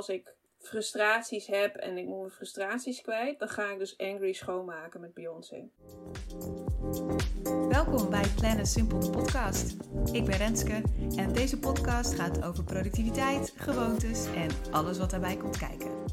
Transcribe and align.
als 0.00 0.08
ik 0.08 0.34
frustraties 0.58 1.46
heb 1.46 1.76
en 1.76 1.96
ik 1.98 2.06
moet 2.06 2.18
mijn 2.18 2.30
frustraties 2.30 3.00
kwijt, 3.00 3.38
dan 3.38 3.48
ga 3.48 3.70
ik 3.70 3.78
dus 3.78 3.98
Angry 3.98 4.32
schoonmaken 4.32 5.00
met 5.00 5.14
Beyoncé. 5.14 5.68
Welkom 7.68 8.10
bij 8.10 8.24
Plannen 8.36 8.66
Simpel 8.66 9.00
de 9.00 9.10
podcast. 9.10 9.76
Ik 10.12 10.24
ben 10.24 10.36
Renske 10.36 10.82
en 11.16 11.32
deze 11.32 11.58
podcast 11.58 12.14
gaat 12.14 12.44
over 12.44 12.64
productiviteit, 12.64 13.52
gewoontes 13.56 14.26
en 14.34 14.48
alles 14.72 14.98
wat 14.98 15.10
daarbij 15.10 15.36
komt 15.36 15.58
kijken. 15.58 16.04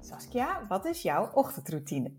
Saskia, 0.00 0.66
wat 0.68 0.84
is 0.84 1.02
jouw 1.02 1.30
ochtendroutine? 1.32 2.12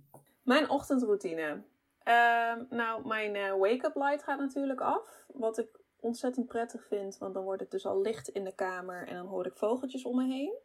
Mijn 0.43 0.69
ochtendroutine. 0.69 1.63
Ehm, 2.03 2.63
nou, 2.69 3.07
mijn 3.07 3.35
eh, 3.35 3.57
wake-up 3.57 3.95
light 3.95 4.23
gaat 4.23 4.39
natuurlijk 4.39 4.81
af. 4.81 5.25
Wat 5.27 5.57
ik 5.57 5.81
ontzettend 6.03 6.47
prettig 6.47 6.87
vind, 6.87 7.17
want 7.17 7.33
dan 7.33 7.43
wordt 7.43 7.61
het 7.61 7.71
dus 7.71 7.85
al 7.85 8.01
licht 8.01 8.27
in 8.27 8.43
de 8.43 8.55
kamer 8.55 9.07
en 9.07 9.15
dan 9.15 9.25
hoor 9.25 9.45
ik 9.45 9.57
vogeltjes 9.57 10.05
om 10.05 10.15
me 10.15 10.33
heen. 10.33 10.57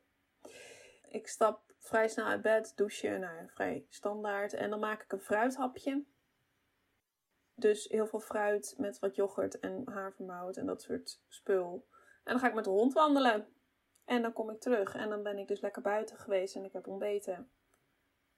Ik 1.09 1.29
stap 1.29 1.69
vrij 1.79 2.09
snel 2.09 2.27
uit 2.27 2.43
bed, 2.43 2.73
douchen, 2.77 3.21
nou 3.21 3.37
ja, 3.37 3.49
vrij 3.49 3.87
standaard. 3.89 4.53
En 4.53 4.71
dan 4.71 4.81
maak 4.81 5.03
ik 5.03 5.13
een 5.13 5.21
fruithapje. 5.21 6.05
Dus 7.55 7.89
heel 7.89 8.07
veel 8.07 8.21
fruit 8.21 8.75
met 8.79 8.99
wat 8.99 9.15
yoghurt 9.15 9.59
en 9.59 9.83
havermout 9.91 10.57
en 10.57 10.67
dat 10.67 10.83
soort 10.83 11.23
spul. 11.29 11.87
En 12.25 12.33
dan 12.33 12.39
ga 12.39 12.49
ik 12.49 12.55
met 12.55 12.65
de 12.65 12.71
hond 12.71 12.93
wandelen. 12.93 13.53
En 14.05 14.23
dan 14.23 14.33
kom 14.33 14.51
ik 14.51 14.61
terug 14.61 14.95
en 14.95 15.09
dan 15.09 15.23
ben 15.23 15.39
ik 15.39 15.49
dus 15.49 15.61
lekker 15.61 15.83
buiten 15.83 16.17
geweest 16.17 16.57
en 16.57 16.65
ik 16.65 16.73
heb 16.73 16.87
ontbeten. 16.87 17.51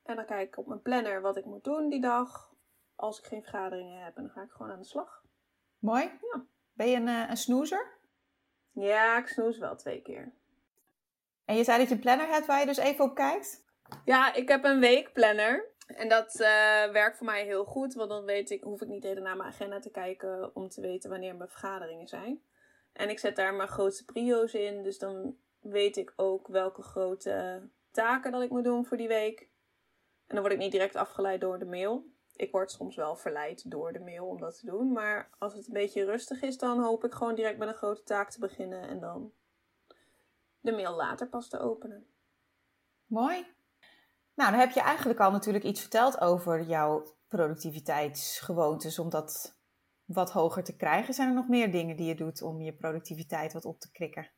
En 0.03 0.17
dan 0.17 0.25
kijk 0.25 0.49
ik 0.49 0.59
op 0.59 0.67
mijn 0.67 0.83
planner 0.83 1.21
wat 1.21 1.37
ik 1.37 1.45
moet 1.45 1.65
doen 1.65 1.89
die 1.89 2.01
dag. 2.01 2.55
Als 2.95 3.19
ik 3.19 3.25
geen 3.25 3.43
vergaderingen 3.43 4.05
heb 4.05 4.17
en 4.17 4.23
dan 4.23 4.33
ga 4.33 4.43
ik 4.43 4.51
gewoon 4.51 4.73
aan 4.73 4.79
de 4.79 4.85
slag. 4.85 5.25
Mooi. 5.79 6.03
Ja. 6.03 6.45
Ben 6.81 6.89
je 6.89 6.97
een, 6.97 7.09
eh, 7.09 7.29
een 7.29 7.37
snoezer? 7.37 7.87
Ja, 8.73 9.19
ik 9.19 9.27
snoes 9.27 9.59
wel 9.59 9.77
twee 9.77 10.03
keer. 10.03 10.33
En 11.45 11.57
je 11.57 11.65
zei 11.65 11.79
dat 11.79 11.89
je 11.89 11.95
een 11.95 12.01
planner 12.01 12.29
hebt 12.29 12.47
waar 12.47 12.61
je 12.61 12.67
dus 12.67 12.77
even 12.77 13.05
op 13.05 13.15
kijkt? 13.15 13.65
Ja, 14.05 14.35
ik 14.35 14.49
heb 14.49 14.65
een 14.65 14.81
weekplanner. 14.81 15.65
En 15.87 16.09
dat 16.09 16.41
eh, 16.41 16.91
werkt 16.93 17.17
voor 17.17 17.27
mij 17.27 17.45
heel 17.45 17.65
goed, 17.65 17.95
want 17.95 18.11
dan 18.11 18.25
weet 18.25 18.51
ik, 18.51 18.63
hoef 18.63 18.81
ik 18.81 18.89
niet 18.89 19.05
even 19.05 19.23
naar 19.23 19.37
mijn 19.37 19.49
agenda 19.49 19.79
te 19.79 19.91
kijken 19.91 20.51
om 20.55 20.69
te 20.69 20.81
weten 20.81 21.11
wanneer 21.11 21.37
mijn 21.37 21.49
vergaderingen 21.51 22.09
zijn. 22.09 22.43
En 22.93 23.11
ik 23.11 23.19
zet 23.19 23.37
daar 23.37 23.55
mijn 23.55 23.69
grootste 23.69 24.05
prio's 24.05 24.55
in, 24.55 24.83
dus 24.83 24.99
dan 24.99 25.37
weet 25.61 25.97
ik 25.97 26.13
ook 26.17 26.49
welke 26.49 26.83
grote 26.83 27.63
taken 27.91 28.33
dat 28.33 28.43
ik 28.43 28.51
moet 28.51 28.65
doen 28.65 28.87
voor 28.87 28.97
die 28.97 29.09
week. 29.09 29.41
En 30.27 30.35
dan 30.35 30.41
word 30.41 30.53
ik 30.53 30.59
niet 30.59 30.73
direct 30.73 30.97
afgeleid 30.97 31.41
door 31.41 31.59
de 31.59 31.67
mail. 31.67 32.05
Ik 32.41 32.51
word 32.51 32.71
soms 32.71 32.97
wel 32.97 33.17
verleid 33.17 33.71
door 33.71 33.93
de 33.93 34.01
mail 34.01 34.27
om 34.27 34.41
dat 34.41 34.59
te 34.59 34.67
doen, 34.67 34.93
maar 34.93 35.31
als 35.39 35.55
het 35.55 35.67
een 35.67 35.73
beetje 35.73 36.05
rustig 36.05 36.43
is, 36.43 36.59
dan 36.59 36.83
hoop 36.83 37.05
ik 37.05 37.15
gewoon 37.15 37.35
direct 37.35 37.59
met 37.59 37.69
een 37.69 37.75
grote 37.75 38.03
taak 38.03 38.31
te 38.31 38.39
beginnen 38.39 38.83
en 38.83 39.01
dan 39.01 39.33
de 40.61 40.73
mail 40.73 40.97
later 40.97 41.29
pas 41.29 41.49
te 41.49 41.59
openen. 41.59 42.07
Mooi. 43.07 43.47
Nou, 44.35 44.51
dan 44.51 44.61
heb 44.61 44.71
je 44.71 44.81
eigenlijk 44.81 45.21
al 45.21 45.31
natuurlijk 45.31 45.65
iets 45.65 45.81
verteld 45.81 46.21
over 46.21 46.63
jouw 46.63 47.17
productiviteitsgewoontes 47.29 48.99
om 48.99 49.11
dat 49.11 49.57
wat 50.05 50.31
hoger 50.31 50.65
te 50.65 50.77
krijgen. 50.77 51.15
Zijn 51.15 51.29
er 51.29 51.35
nog 51.35 51.49
meer 51.49 51.73
dingen 51.73 51.97
die 51.97 52.07
je 52.07 52.15
doet 52.15 52.43
om 52.43 52.61
je 52.61 52.73
productiviteit 52.73 53.53
wat 53.53 53.65
op 53.65 53.81
te 53.81 53.91
krikken? 53.91 54.31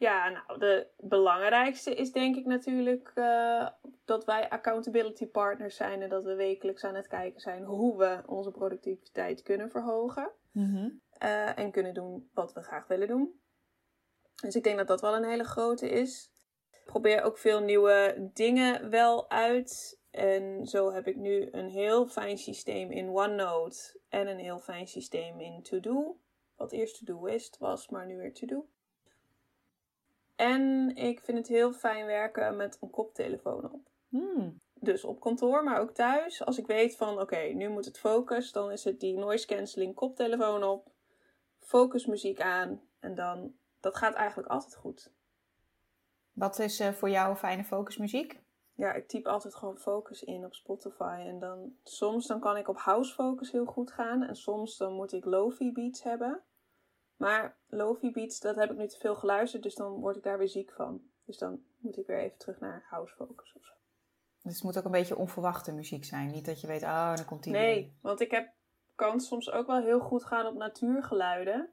Ja, 0.00 0.28
nou, 0.28 0.58
de 0.58 0.86
belangrijkste 0.96 1.94
is 1.94 2.12
denk 2.12 2.36
ik 2.36 2.46
natuurlijk 2.46 3.12
uh, 3.14 3.68
dat 4.04 4.24
wij 4.24 4.48
accountability 4.48 5.26
partners 5.26 5.76
zijn 5.76 6.02
en 6.02 6.08
dat 6.08 6.24
we 6.24 6.34
wekelijks 6.34 6.84
aan 6.84 6.94
het 6.94 7.06
kijken 7.06 7.40
zijn 7.40 7.64
hoe 7.64 7.96
we 7.96 8.22
onze 8.26 8.50
productiviteit 8.50 9.42
kunnen 9.42 9.70
verhogen. 9.70 10.30
Mm 10.52 10.74
-hmm. 10.74 11.02
uh, 11.22 11.58
en 11.58 11.70
kunnen 11.70 11.94
doen 11.94 12.30
wat 12.34 12.52
we 12.52 12.62
graag 12.62 12.86
willen 12.86 13.08
doen. 13.08 13.40
Dus 14.42 14.56
ik 14.56 14.64
denk 14.64 14.78
dat 14.78 14.86
dat 14.86 15.00
wel 15.00 15.14
een 15.14 15.28
hele 15.28 15.44
grote 15.44 15.88
is. 15.88 16.32
Ik 16.70 16.84
probeer 16.84 17.22
ook 17.22 17.38
veel 17.38 17.60
nieuwe 17.60 18.30
dingen 18.34 18.90
wel 18.90 19.30
uit. 19.30 20.00
En 20.10 20.66
zo 20.66 20.92
heb 20.92 21.06
ik 21.06 21.16
nu 21.16 21.48
een 21.50 21.68
heel 21.68 22.06
fijn 22.06 22.38
systeem 22.38 22.90
in 22.90 23.08
OneNote 23.08 24.00
en 24.08 24.26
een 24.26 24.38
heel 24.38 24.58
fijn 24.58 24.86
systeem 24.86 25.40
in 25.40 25.62
To-Do. 25.62 26.20
Wat 26.56 26.72
eerst 26.72 26.98
To-Do-ist 26.98 27.58
was, 27.58 27.88
maar 27.88 28.06
nu 28.06 28.16
weer 28.16 28.34
To-Do. 28.34 28.68
En 30.40 30.94
ik 30.96 31.20
vind 31.20 31.38
het 31.38 31.48
heel 31.48 31.72
fijn 31.72 32.06
werken 32.06 32.56
met 32.56 32.78
een 32.80 32.90
koptelefoon 32.90 33.72
op. 33.72 33.88
Hmm. 34.08 34.60
Dus 34.74 35.04
op 35.04 35.20
kantoor, 35.20 35.64
maar 35.64 35.80
ook 35.80 35.90
thuis. 35.90 36.44
Als 36.44 36.58
ik 36.58 36.66
weet 36.66 36.96
van 36.96 37.12
oké, 37.12 37.22
okay, 37.22 37.52
nu 37.52 37.68
moet 37.68 37.84
het 37.84 37.98
focus, 37.98 38.52
dan 38.52 38.70
is 38.70 38.84
het 38.84 39.00
die 39.00 39.16
noise 39.16 39.46
cancelling 39.46 39.94
koptelefoon 39.94 40.64
op. 40.64 40.90
Focusmuziek 41.58 42.40
aan. 42.40 42.80
En 43.00 43.14
dan, 43.14 43.54
dat 43.80 43.96
gaat 43.96 44.14
eigenlijk 44.14 44.48
altijd 44.48 44.74
goed. 44.74 45.12
Wat 46.32 46.58
is 46.58 46.80
uh, 46.80 46.88
voor 46.88 47.10
jou 47.10 47.36
fijne 47.36 47.64
focusmuziek? 47.64 48.40
Ja, 48.74 48.92
ik 48.92 49.08
typ 49.08 49.26
altijd 49.26 49.54
gewoon 49.54 49.78
focus 49.78 50.22
in 50.22 50.44
op 50.44 50.54
Spotify. 50.54 51.24
En 51.26 51.38
dan 51.38 51.76
soms 51.84 52.26
dan 52.26 52.40
kan 52.40 52.56
ik 52.56 52.68
op 52.68 52.78
house 52.78 53.14
focus 53.14 53.52
heel 53.52 53.66
goed 53.66 53.90
gaan. 53.90 54.22
En 54.22 54.36
soms 54.36 54.76
dan 54.76 54.92
moet 54.92 55.12
ik 55.12 55.24
lofi 55.24 55.72
beats 55.72 56.02
hebben. 56.02 56.42
Maar 57.20 57.56
lofi 57.68 58.10
beats, 58.10 58.40
dat 58.40 58.56
heb 58.56 58.70
ik 58.70 58.76
nu 58.76 58.86
te 58.86 58.98
veel 58.98 59.14
geluisterd, 59.14 59.62
dus 59.62 59.74
dan 59.74 59.92
word 59.92 60.16
ik 60.16 60.22
daar 60.22 60.38
weer 60.38 60.48
ziek 60.48 60.72
van. 60.72 61.02
Dus 61.24 61.38
dan 61.38 61.62
moet 61.78 61.98
ik 61.98 62.06
weer 62.06 62.18
even 62.18 62.38
terug 62.38 62.60
naar 62.60 62.86
house 62.88 63.14
focus 63.14 63.52
of 63.56 63.64
zo. 63.64 63.72
Dus 64.42 64.54
het 64.54 64.62
moet 64.62 64.78
ook 64.78 64.84
een 64.84 64.90
beetje 64.90 65.16
onverwachte 65.16 65.72
muziek 65.72 66.04
zijn. 66.04 66.30
Niet 66.30 66.44
dat 66.44 66.60
je 66.60 66.66
weet, 66.66 66.82
oh, 66.82 67.16
dan 67.16 67.24
komt 67.24 67.42
die 67.42 67.52
Nee, 67.52 67.96
want 68.00 68.20
ik 68.20 68.30
heb, 68.30 68.52
kan 68.94 69.20
soms 69.20 69.50
ook 69.50 69.66
wel 69.66 69.82
heel 69.82 70.00
goed 70.00 70.24
gaan 70.24 70.46
op 70.46 70.54
natuurgeluiden. 70.54 71.70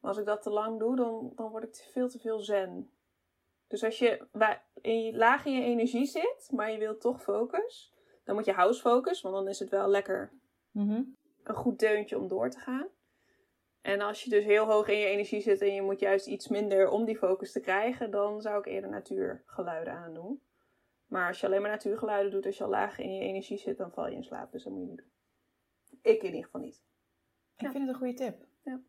Maar 0.00 0.10
als 0.10 0.18
ik 0.18 0.26
dat 0.26 0.42
te 0.42 0.50
lang 0.50 0.78
doe, 0.78 0.96
dan, 0.96 1.32
dan 1.34 1.50
word 1.50 1.64
ik 1.64 1.72
te 1.72 1.88
veel 1.92 2.08
te 2.08 2.18
veel 2.18 2.40
zen. 2.40 2.90
Dus 3.68 3.84
als 3.84 3.98
je 3.98 4.26
in, 4.80 5.16
laag 5.16 5.44
in 5.44 5.52
je 5.52 5.62
energie 5.62 6.06
zit, 6.06 6.48
maar 6.50 6.70
je 6.70 6.78
wilt 6.78 7.00
toch 7.00 7.22
focus, 7.22 7.92
dan 8.24 8.34
moet 8.34 8.44
je 8.44 8.52
house 8.52 8.80
focus, 8.80 9.20
want 9.20 9.34
dan 9.34 9.48
is 9.48 9.58
het 9.58 9.70
wel 9.70 9.88
lekker 9.88 10.32
mm 10.70 10.88
-hmm. 10.88 11.16
een 11.42 11.54
goed 11.54 11.78
deuntje 11.78 12.18
om 12.18 12.28
door 12.28 12.50
te 12.50 12.58
gaan. 12.58 12.86
En 13.82 14.00
als 14.00 14.24
je 14.24 14.30
dus 14.30 14.44
heel 14.44 14.66
hoog 14.66 14.88
in 14.88 14.98
je 14.98 15.06
energie 15.06 15.40
zit 15.40 15.60
en 15.60 15.74
je 15.74 15.82
moet 15.82 16.00
juist 16.00 16.26
iets 16.26 16.48
minder 16.48 16.88
om 16.90 17.04
die 17.04 17.16
focus 17.16 17.52
te 17.52 17.60
krijgen, 17.60 18.10
dan 18.10 18.40
zou 18.40 18.58
ik 18.58 18.66
eerder 18.66 18.90
natuurgeluiden 18.90 19.92
aandoen. 19.92 20.42
Maar 21.06 21.28
als 21.28 21.40
je 21.40 21.46
alleen 21.46 21.60
maar 21.60 21.70
natuurgeluiden 21.70 22.30
doet, 22.30 22.46
als 22.46 22.56
je 22.56 22.64
al 22.64 22.70
laag 22.70 22.98
in 22.98 23.14
je 23.14 23.20
energie 23.20 23.58
zit, 23.58 23.76
dan 23.76 23.92
val 23.92 24.08
je 24.08 24.14
in 24.14 24.24
slaap. 24.24 24.52
Dus 24.52 24.64
dat 24.64 24.72
moet 24.72 24.82
je 24.82 24.88
niet 24.88 24.98
doen. 24.98 25.10
Ik 26.02 26.20
in 26.20 26.28
ieder 26.28 26.44
geval 26.44 26.60
niet. 26.60 26.82
Ik 27.56 27.70
vind 27.70 27.78
het 27.78 27.88
een 27.88 27.94
goede 27.94 28.14
tip. 28.14 28.46
Ja. 28.62 28.80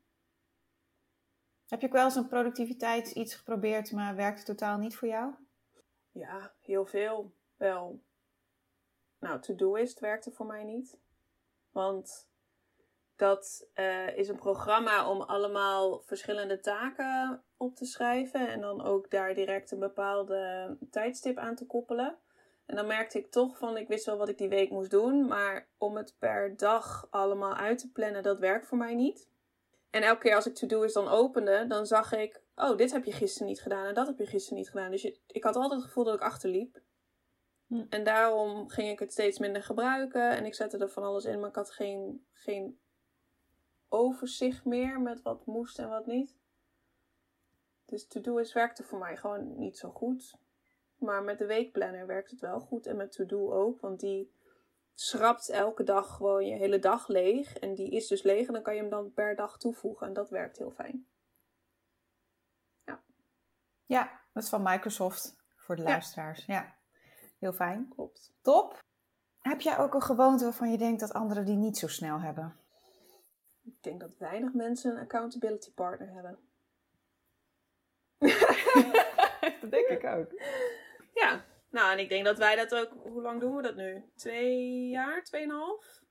Heb 1.67 1.81
je 1.81 1.87
ook 1.87 1.93
wel 1.93 2.05
eens 2.05 2.15
een 2.15 2.27
productiviteit 2.27 3.11
iets 3.11 3.35
geprobeerd, 3.35 3.91
maar 3.91 4.15
werkte 4.15 4.43
totaal 4.43 4.77
niet 4.77 4.95
voor 4.95 5.07
jou? 5.07 5.33
Ja, 6.11 6.53
heel 6.59 6.85
veel. 6.85 7.33
Wel. 7.57 8.01
Nou, 9.19 9.41
To-Doist 9.41 9.99
werkte 9.99 10.31
voor 10.31 10.45
mij 10.45 10.63
niet. 10.63 10.99
Want 11.71 12.29
dat 13.23 13.67
uh, 13.75 14.17
is 14.17 14.27
een 14.27 14.35
programma 14.35 15.09
om 15.09 15.21
allemaal 15.21 16.01
verschillende 16.05 16.59
taken 16.59 17.43
op 17.57 17.75
te 17.75 17.85
schrijven. 17.85 18.47
En 18.49 18.61
dan 18.61 18.83
ook 18.83 19.09
daar 19.09 19.33
direct 19.33 19.71
een 19.71 19.79
bepaalde 19.79 20.77
tijdstip 20.91 21.37
aan 21.37 21.55
te 21.55 21.65
koppelen. 21.65 22.17
En 22.65 22.75
dan 22.75 22.87
merkte 22.87 23.17
ik 23.17 23.31
toch 23.31 23.57
van, 23.57 23.77
ik 23.77 23.87
wist 23.87 24.05
wel 24.05 24.17
wat 24.17 24.29
ik 24.29 24.37
die 24.37 24.49
week 24.49 24.69
moest 24.69 24.91
doen. 24.91 25.27
Maar 25.27 25.67
om 25.77 25.97
het 25.97 26.15
per 26.19 26.57
dag 26.57 27.07
allemaal 27.09 27.53
uit 27.53 27.77
te 27.77 27.91
plannen, 27.91 28.23
dat 28.23 28.39
werkt 28.39 28.67
voor 28.67 28.77
mij 28.77 28.95
niet. 28.95 29.27
En 29.89 30.01
elke 30.01 30.21
keer 30.21 30.35
als 30.35 30.47
ik 30.47 30.55
to-do's 30.55 30.93
dan 30.93 31.07
opende, 31.07 31.65
dan 31.67 31.85
zag 31.85 32.13
ik... 32.13 32.41
Oh, 32.55 32.77
dit 32.77 32.91
heb 32.91 33.05
je 33.05 33.11
gisteren 33.11 33.47
niet 33.47 33.61
gedaan 33.61 33.85
en 33.85 33.93
dat 33.93 34.07
heb 34.07 34.17
je 34.17 34.25
gisteren 34.25 34.57
niet 34.57 34.69
gedaan. 34.69 34.91
Dus 34.91 35.01
je, 35.01 35.19
ik 35.27 35.43
had 35.43 35.55
altijd 35.55 35.73
het 35.73 35.83
gevoel 35.83 36.03
dat 36.03 36.15
ik 36.15 36.21
achterliep. 36.21 36.81
Hm. 37.67 37.85
En 37.89 38.03
daarom 38.03 38.69
ging 38.69 38.89
ik 38.89 38.99
het 38.99 39.11
steeds 39.11 39.39
minder 39.39 39.63
gebruiken. 39.63 40.29
En 40.29 40.45
ik 40.45 40.55
zette 40.55 40.77
er 40.77 40.89
van 40.89 41.03
alles 41.03 41.25
in, 41.25 41.39
maar 41.39 41.49
ik 41.49 41.55
had 41.55 41.71
geen, 41.71 42.25
geen 42.31 42.81
overzicht 43.93 44.65
meer 44.65 45.01
met 45.01 45.21
wat 45.21 45.45
moest 45.45 45.79
en 45.79 45.89
wat 45.89 46.05
niet. 46.05 46.37
Dus 47.85 48.07
to-do-is 48.07 48.53
werkte 48.53 48.83
voor 48.83 48.99
mij 48.99 49.17
gewoon 49.17 49.57
niet 49.57 49.77
zo 49.77 49.89
goed. 49.89 50.35
Maar 50.97 51.23
met 51.23 51.37
de 51.37 51.45
weekplanner 51.45 52.07
werkt 52.07 52.31
het 52.31 52.39
wel 52.39 52.59
goed. 52.59 52.85
En 52.85 52.95
met 52.95 53.11
to-do 53.11 53.51
ook, 53.51 53.81
want 53.81 53.99
die 53.99 54.33
schrapt 54.93 55.49
elke 55.49 55.83
dag 55.83 56.15
gewoon 56.15 56.45
je 56.45 56.55
hele 56.55 56.79
dag 56.79 57.07
leeg. 57.07 57.57
En 57.57 57.75
die 57.75 57.89
is 57.89 58.07
dus 58.07 58.23
leeg 58.23 58.47
en 58.47 58.53
dan 58.53 58.61
kan 58.61 58.75
je 58.75 58.81
hem 58.81 58.89
dan 58.89 59.13
per 59.13 59.35
dag 59.35 59.57
toevoegen. 59.57 60.07
En 60.07 60.13
dat 60.13 60.29
werkt 60.29 60.57
heel 60.57 60.71
fijn. 60.71 61.07
Ja. 62.85 63.03
Ja, 63.85 64.21
dat 64.33 64.43
is 64.43 64.49
van 64.49 64.63
Microsoft 64.63 65.35
voor 65.55 65.75
de 65.75 65.81
Ja. 65.81 65.89
luisteraars. 65.89 66.45
Ja. 66.45 66.75
Heel 67.39 67.53
fijn. 67.53 67.89
Klopt. 67.89 68.33
Top. 68.41 68.81
Heb 69.39 69.61
jij 69.61 69.77
ook 69.79 69.93
een 69.93 70.01
gewoonte 70.01 70.43
waarvan 70.43 70.71
je 70.71 70.77
denkt 70.77 70.99
dat 70.99 71.13
anderen 71.13 71.45
die 71.45 71.55
niet 71.57 71.77
zo 71.77 71.87
snel 71.87 72.19
hebben? 72.19 72.57
Ik 73.63 73.83
denk 73.83 73.99
dat 73.99 74.17
weinig 74.17 74.53
mensen 74.53 74.91
een 74.91 75.01
accountability 75.01 75.73
partner 75.73 76.13
hebben. 76.13 76.39
dat 79.61 79.71
denk 79.71 79.87
ik 79.87 80.03
ook. 80.05 80.41
Ja, 81.13 81.45
nou 81.69 81.91
en 81.91 81.99
ik 81.99 82.09
denk 82.09 82.25
dat 82.25 82.37
wij 82.37 82.55
dat 82.55 82.75
ook... 82.75 82.89
Hoe 83.03 83.21
lang 83.21 83.39
doen 83.39 83.55
we 83.55 83.61
dat 83.61 83.75
nu? 83.75 84.03
Twee 84.15 84.87
jaar? 84.89 85.23
Tweeënhalf? 85.23 86.01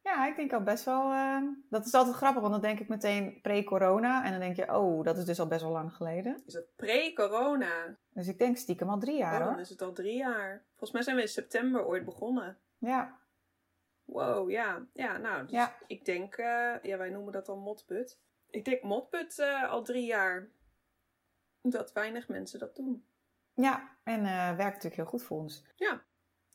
Ja, 0.00 0.26
ik 0.26 0.36
denk 0.36 0.52
al 0.52 0.62
best 0.62 0.84
wel. 0.84 1.10
eh, 1.12 1.42
dat 1.70 1.86
is 1.86 1.94
altijd 1.94 2.16
grappig, 2.16 2.40
want 2.40 2.52
dan 2.52 2.62
denk 2.62 2.80
ik 2.80 2.88
meteen 2.88 3.38
pre-corona. 3.42 4.24
En 4.24 4.30
dan 4.30 4.40
denk 4.40 4.56
je, 4.56 4.74
oh, 4.76 5.04
dat 5.04 5.18
is 5.18 5.24
dus 5.24 5.40
al 5.40 5.46
best 5.46 5.62
wel 5.62 5.70
lang 5.72 5.92
geleden. 5.92 6.42
Is 6.46 6.52
dat 6.52 6.66
pre-corona? 6.76 7.96
Dus 8.10 8.28
ik 8.28 8.38
denk 8.38 8.56
stiekem 8.56 8.88
al 8.88 8.98
drie 8.98 9.16
jaar 9.16 9.32
Oh, 9.32 9.38
dan 9.38 9.48
hoor. 9.48 9.60
is 9.60 9.68
het 9.68 9.82
al 9.82 9.92
drie 9.92 10.16
jaar. 10.16 10.64
Volgens 10.68 10.90
mij 10.92 11.02
zijn 11.02 11.16
we 11.16 11.22
in 11.22 11.28
september 11.28 11.84
ooit 11.86 12.04
begonnen. 12.04 12.58
Ja, 12.78 13.18
Wow, 14.04 14.50
ja. 14.50 14.86
Ja, 14.92 15.16
nou, 15.18 15.42
dus 15.42 15.50
Ja. 15.50 15.76
ik 15.86 16.04
denk, 16.04 16.34
eh, 16.36 16.74
ja, 16.82 16.96
wij 16.96 17.10
noemen 17.10 17.32
dat 17.32 17.46
dan 17.46 17.58
Modput. 17.58 18.18
Ik 18.50 18.64
denk 18.64 18.82
Modput 18.82 19.38
eh, 19.38 19.70
al 19.70 19.82
drie 19.82 20.06
jaar. 20.06 20.48
Dat 21.62 21.92
weinig 21.92 22.28
mensen 22.28 22.58
dat 22.58 22.76
doen. 22.76 23.06
ja. 23.54 23.96
en 24.04 24.18
eh, 24.24 24.46
werkt 24.48 24.58
natuurlijk 24.74 24.94
heel 24.94 25.04
goed 25.04 25.22
voor 25.22 25.38
ons. 25.38 25.64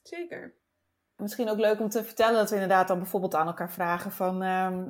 Zeker. 0.03 0.55
Misschien 1.15 1.49
ook 1.49 1.57
leuk 1.59 1.79
om 1.79 1.89
te 1.89 2.03
vertellen 2.03 2.35
dat 2.35 2.49
we 2.49 2.53
inderdaad 2.55 2.87
dan 2.87 2.97
bijvoorbeeld 2.99 3.35
aan 3.35 3.47
elkaar 3.47 3.71
vragen 3.71 4.11
van... 4.11 4.41
ehm, 4.43 4.89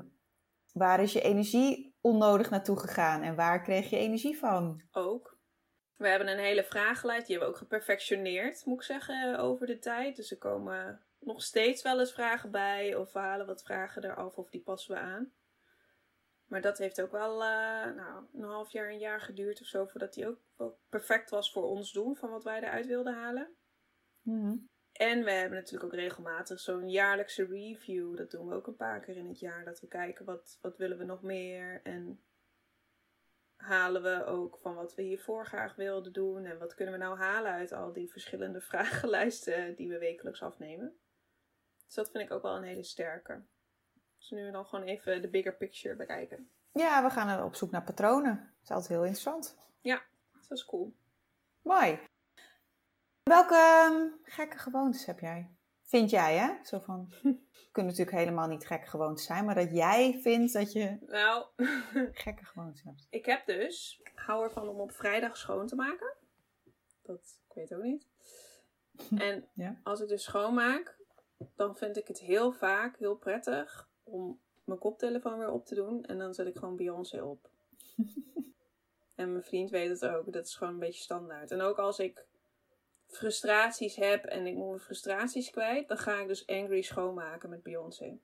waar 0.73 0.99
is 0.99 1.13
je 1.13 1.21
energie 1.21 1.95
onnodig 2.01 2.49
naartoe 2.49 2.79
gegaan 2.79 3.21
en 3.21 3.35
waar 3.35 3.61
kreeg 3.61 3.89
je 3.89 3.97
energie 3.97 4.37
van? 4.37 4.81
Ook. 4.91 5.37
We 5.95 6.07
hebben 6.07 6.27
een 6.27 6.39
hele 6.39 6.63
vragenlijst. 6.63 7.27
Die 7.27 7.35
hebben 7.35 7.53
we 7.53 7.61
ook 7.61 7.69
geperfectioneerd, 7.69 8.65
moet 8.65 8.75
ik 8.79 8.83
zeggen, 8.83 9.39
over 9.39 9.67
de 9.67 9.79
tijd. 9.79 10.15
Dus 10.15 10.31
er 10.31 10.37
komen 10.37 11.01
nog 11.19 11.43
steeds 11.43 11.81
wel 11.81 11.99
eens 11.99 12.13
vragen 12.13 12.51
bij. 12.51 12.95
Of 12.95 13.13
we 13.13 13.19
halen 13.19 13.45
wat 13.45 13.63
vragen 13.63 14.03
eraf 14.03 14.37
of 14.37 14.49
die 14.49 14.61
passen 14.61 14.95
we 14.95 15.01
aan. 15.01 15.33
Maar 16.45 16.61
dat 16.61 16.77
heeft 16.77 17.01
ook 17.01 17.11
wel 17.11 17.43
eh, 17.43 17.95
nou, 17.95 18.25
een 18.33 18.43
half 18.43 18.71
jaar, 18.71 18.89
een 18.89 18.99
jaar 18.99 19.21
geduurd 19.21 19.61
of 19.61 19.67
zo. 19.67 19.85
Voordat 19.85 20.13
die 20.13 20.27
ook 20.27 20.39
wel 20.55 20.79
perfect 20.89 21.29
was 21.29 21.51
voor 21.51 21.63
ons 21.63 21.91
doen. 21.91 22.15
Van 22.15 22.29
wat 22.29 22.43
wij 22.43 22.61
eruit 22.61 22.85
wilden 22.85 23.13
halen. 23.13 23.55
Mhm. 24.21 24.57
En 24.91 25.23
we 25.23 25.31
hebben 25.31 25.57
natuurlijk 25.57 25.93
ook 25.93 25.99
regelmatig 25.99 26.59
zo'n 26.59 26.89
jaarlijkse 26.89 27.45
review. 27.45 28.17
Dat 28.17 28.31
doen 28.31 28.47
we 28.47 28.55
ook 28.55 28.67
een 28.67 28.75
paar 28.75 28.99
keer 28.99 29.17
in 29.17 29.27
het 29.27 29.39
jaar. 29.39 29.65
Dat 29.65 29.79
we 29.79 29.87
kijken 29.87 30.25
wat, 30.25 30.57
wat 30.61 30.77
willen 30.77 30.97
we 30.97 31.03
nog 31.03 31.21
meer. 31.21 31.81
En 31.83 32.23
halen 33.55 34.01
we 34.01 34.25
ook 34.25 34.57
van 34.61 34.75
wat 34.75 34.95
we 34.95 35.01
hiervoor 35.01 35.45
graag 35.45 35.75
wilden 35.75 36.13
doen. 36.13 36.45
En 36.45 36.57
wat 36.57 36.73
kunnen 36.73 36.93
we 36.93 36.99
nou 36.99 37.17
halen 37.17 37.51
uit 37.51 37.71
al 37.71 37.93
die 37.93 38.11
verschillende 38.11 38.61
vragenlijsten 38.71 39.75
die 39.75 39.89
we 39.89 39.97
wekelijks 39.97 40.41
afnemen. 40.41 40.99
Dus 41.89 41.97
dat 41.97 42.11
vind 42.11 42.23
ik 42.23 42.31
ook 42.31 42.41
wel 42.41 42.55
een 42.55 42.63
hele 42.63 42.83
sterke. 42.83 43.41
Dus 44.17 44.29
nu 44.29 44.51
dan 44.51 44.65
gewoon 44.65 44.85
even 44.85 45.21
de 45.21 45.29
bigger 45.29 45.55
picture 45.55 45.95
bekijken. 45.95 46.49
Ja, 46.71 47.03
we 47.03 47.09
gaan 47.09 47.27
er 47.27 47.43
op 47.43 47.55
zoek 47.55 47.71
naar 47.71 47.83
patronen. 47.83 48.35
Dat 48.35 48.63
is 48.63 48.69
altijd 48.69 48.89
heel 48.89 49.03
interessant. 49.03 49.57
Dus 49.81 50.47
dat 50.47 50.57
is 50.57 50.65
cool. 50.65 50.95
Mooi. 51.61 51.99
Welke 53.23 53.55
ehm, 53.55 54.07
gekke 54.23 54.57
gewoontes 54.57 55.05
heb 55.05 55.19
jij? 55.19 55.49
Vind 55.81 56.09
jij, 56.09 56.37
hè? 56.37 56.53
Zo 56.63 56.79
van, 56.79 57.09
kunnen 57.71 57.91
natuurlijk 57.91 58.17
helemaal 58.17 58.47
niet 58.47 58.67
gekke 58.67 58.87
gewoontes 58.87 59.25
zijn, 59.25 59.45
maar 59.45 59.55
dat 59.55 59.71
jij 59.71 60.19
vindt 60.21 60.53
dat 60.53 60.71
je 60.71 60.97
Nou, 61.07 61.45
gekke 62.23 62.45
gewoontes 62.45 62.83
hebt. 62.83 63.07
Ik 63.09 63.25
heb 63.25 63.45
dus, 63.45 63.99
ik 64.03 64.11
hou 64.15 64.43
ervan 64.43 64.67
om 64.67 64.79
op 64.79 64.91
vrijdag 64.91 65.37
schoon 65.37 65.67
te 65.67 65.75
maken. 65.75 66.13
Dat, 67.01 67.39
ik 67.47 67.53
weet 67.55 67.73
ook 67.73 67.83
niet. 67.83 68.07
En 69.17 69.47
Ja. 69.53 69.79
als 69.83 70.01
ik 70.01 70.07
dus 70.07 70.23
schoonmaak, 70.23 70.98
dan 71.55 71.77
vind 71.77 71.97
ik 71.97 72.07
het 72.07 72.19
heel 72.19 72.51
vaak 72.51 72.97
heel 72.97 73.15
prettig 73.15 73.89
om 74.03 74.39
mijn 74.63 74.79
koptelefoon 74.79 75.37
weer 75.37 75.51
op 75.51 75.65
te 75.65 75.75
doen. 75.75 76.05
En 76.05 76.17
dan 76.17 76.33
zet 76.33 76.47
ik 76.47 76.57
gewoon 76.57 76.75
Beyoncé 76.75 77.21
op. 77.21 77.49
en 79.15 79.31
mijn 79.31 79.43
vriend 79.43 79.69
weet 79.69 79.89
het 79.89 80.05
ook. 80.05 80.33
Dat 80.33 80.45
is 80.45 80.55
gewoon 80.55 80.73
een 80.73 80.79
beetje 80.79 81.01
standaard. 81.01 81.51
En 81.51 81.61
ook 81.61 81.77
als 81.77 81.99
ik 81.99 82.25
frustraties 83.07 83.95
heb 83.95 84.25
en 84.25 84.47
ik 84.47 84.55
moet 84.55 84.67
mijn 84.67 84.79
frustraties 84.79 85.49
kwijt, 85.49 85.87
dan 85.87 85.97
ga 85.97 86.19
ik 86.19 86.27
dus 86.27 86.47
Angry 86.47 86.81
schoonmaken 86.81 87.49
met 87.49 87.63
Beyoncé. 87.63 88.19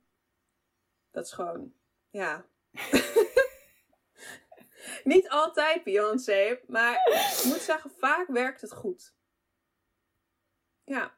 Dat 1.12 1.26
is 1.26 1.32
gewoon, 1.32 1.74
ja. 2.10 2.46
Niet 5.04 5.30
altijd 5.30 5.84
Beyoncé, 5.84 6.60
maar 6.68 6.96
ik 7.40 7.44
moet 7.46 7.62
zeggen, 7.62 7.92
vaak 7.92 8.28
werkt 8.28 8.62
het 8.62 8.74
goed. 8.74 9.14
Ja, 10.84 11.18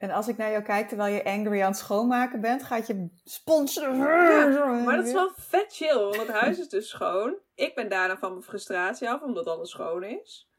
En 0.00 0.10
als 0.10 0.28
ik 0.28 0.36
naar 0.36 0.50
jou 0.50 0.62
kijk 0.62 0.88
terwijl 0.88 1.14
je 1.14 1.24
angry 1.24 1.60
aan 1.60 1.70
het 1.70 1.78
schoonmaken 1.78 2.40
bent, 2.40 2.62
gaat 2.62 2.86
je 2.86 3.08
spons... 3.24 3.80
maar 3.80 4.96
dat 4.96 5.06
is 5.06 5.12
wel 5.12 5.30
vet 5.36 5.72
chill, 5.72 5.98
want 5.98 6.16
het 6.16 6.28
huis 6.28 6.58
is 6.58 6.68
dus 6.68 6.88
schoon. 6.88 7.38
Ik 7.54 7.74
ben 7.74 7.88
daarna 7.88 8.18
van 8.18 8.30
mijn 8.30 8.42
frustratie 8.42 9.10
af, 9.10 9.22
omdat 9.22 9.46
alles 9.46 9.70
schoon 9.70 10.02
is. 10.02 10.50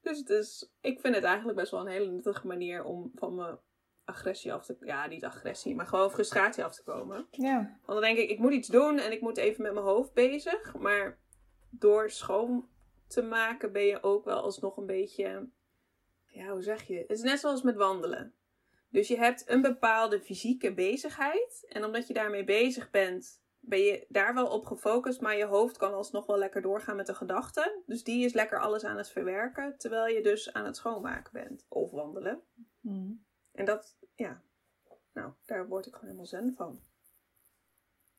Dus 0.00 0.18
het 0.18 0.28
is, 0.30 0.72
ik 0.80 1.00
vind 1.00 1.14
het 1.14 1.24
eigenlijk 1.24 1.58
best 1.58 1.70
wel 1.70 1.80
een 1.80 1.86
hele 1.86 2.10
nuttige 2.10 2.46
manier 2.46 2.84
om 2.84 3.12
van 3.14 3.34
mijn 3.34 3.58
agressie 4.04 4.52
af 4.52 4.64
te... 4.64 4.76
Ja, 4.80 5.06
niet 5.06 5.24
agressie, 5.24 5.74
maar 5.74 5.86
gewoon 5.86 6.10
frustratie 6.10 6.64
af 6.64 6.74
te 6.74 6.82
komen. 6.82 7.26
Ja. 7.30 7.56
Want 7.56 8.00
dan 8.00 8.00
denk 8.00 8.18
ik, 8.18 8.30
ik 8.30 8.38
moet 8.38 8.52
iets 8.52 8.68
doen 8.68 8.98
en 8.98 9.12
ik 9.12 9.20
moet 9.20 9.36
even 9.36 9.62
met 9.62 9.72
mijn 9.72 9.86
hoofd 9.86 10.12
bezig. 10.12 10.74
Maar 10.78 11.18
door 11.70 12.10
schoon 12.10 12.68
te 13.06 13.22
maken 13.22 13.72
ben 13.72 13.84
je 13.84 14.02
ook 14.02 14.24
wel 14.24 14.40
alsnog 14.40 14.76
een 14.76 14.86
beetje... 14.86 15.48
Ja, 16.26 16.48
hoe 16.48 16.62
zeg 16.62 16.82
je? 16.82 16.98
Het 16.98 17.10
is 17.10 17.22
net 17.22 17.40
zoals 17.40 17.62
met 17.62 17.76
wandelen. 17.76 18.34
Dus 18.94 19.08
je 19.08 19.16
hebt 19.16 19.48
een 19.48 19.62
bepaalde 19.62 20.20
fysieke 20.20 20.74
bezigheid. 20.74 21.64
En 21.68 21.84
omdat 21.84 22.06
je 22.06 22.14
daarmee 22.14 22.44
bezig 22.44 22.90
bent, 22.90 23.42
ben 23.60 23.78
je 23.78 24.06
daar 24.08 24.34
wel 24.34 24.46
op 24.46 24.66
gefocust. 24.66 25.20
Maar 25.20 25.36
je 25.36 25.44
hoofd 25.44 25.76
kan 25.76 25.94
alsnog 25.94 26.26
wel 26.26 26.38
lekker 26.38 26.62
doorgaan 26.62 26.96
met 26.96 27.06
de 27.06 27.14
gedachten. 27.14 27.82
Dus 27.86 28.04
die 28.04 28.24
is 28.24 28.32
lekker 28.32 28.60
alles 28.60 28.84
aan 28.84 28.96
het 28.96 29.10
verwerken. 29.10 29.78
Terwijl 29.78 30.14
je 30.14 30.22
dus 30.22 30.52
aan 30.52 30.64
het 30.64 30.76
schoonmaken 30.76 31.32
bent. 31.32 31.66
Of 31.68 31.90
wandelen. 31.90 32.42
Mhm. 32.80 33.12
En 33.52 33.64
dat, 33.64 33.96
ja. 34.14 34.42
Nou, 35.12 35.32
daar 35.44 35.68
word 35.68 35.86
ik 35.86 35.92
gewoon 35.92 36.06
helemaal 36.06 36.26
zen 36.26 36.54
van. 36.54 36.80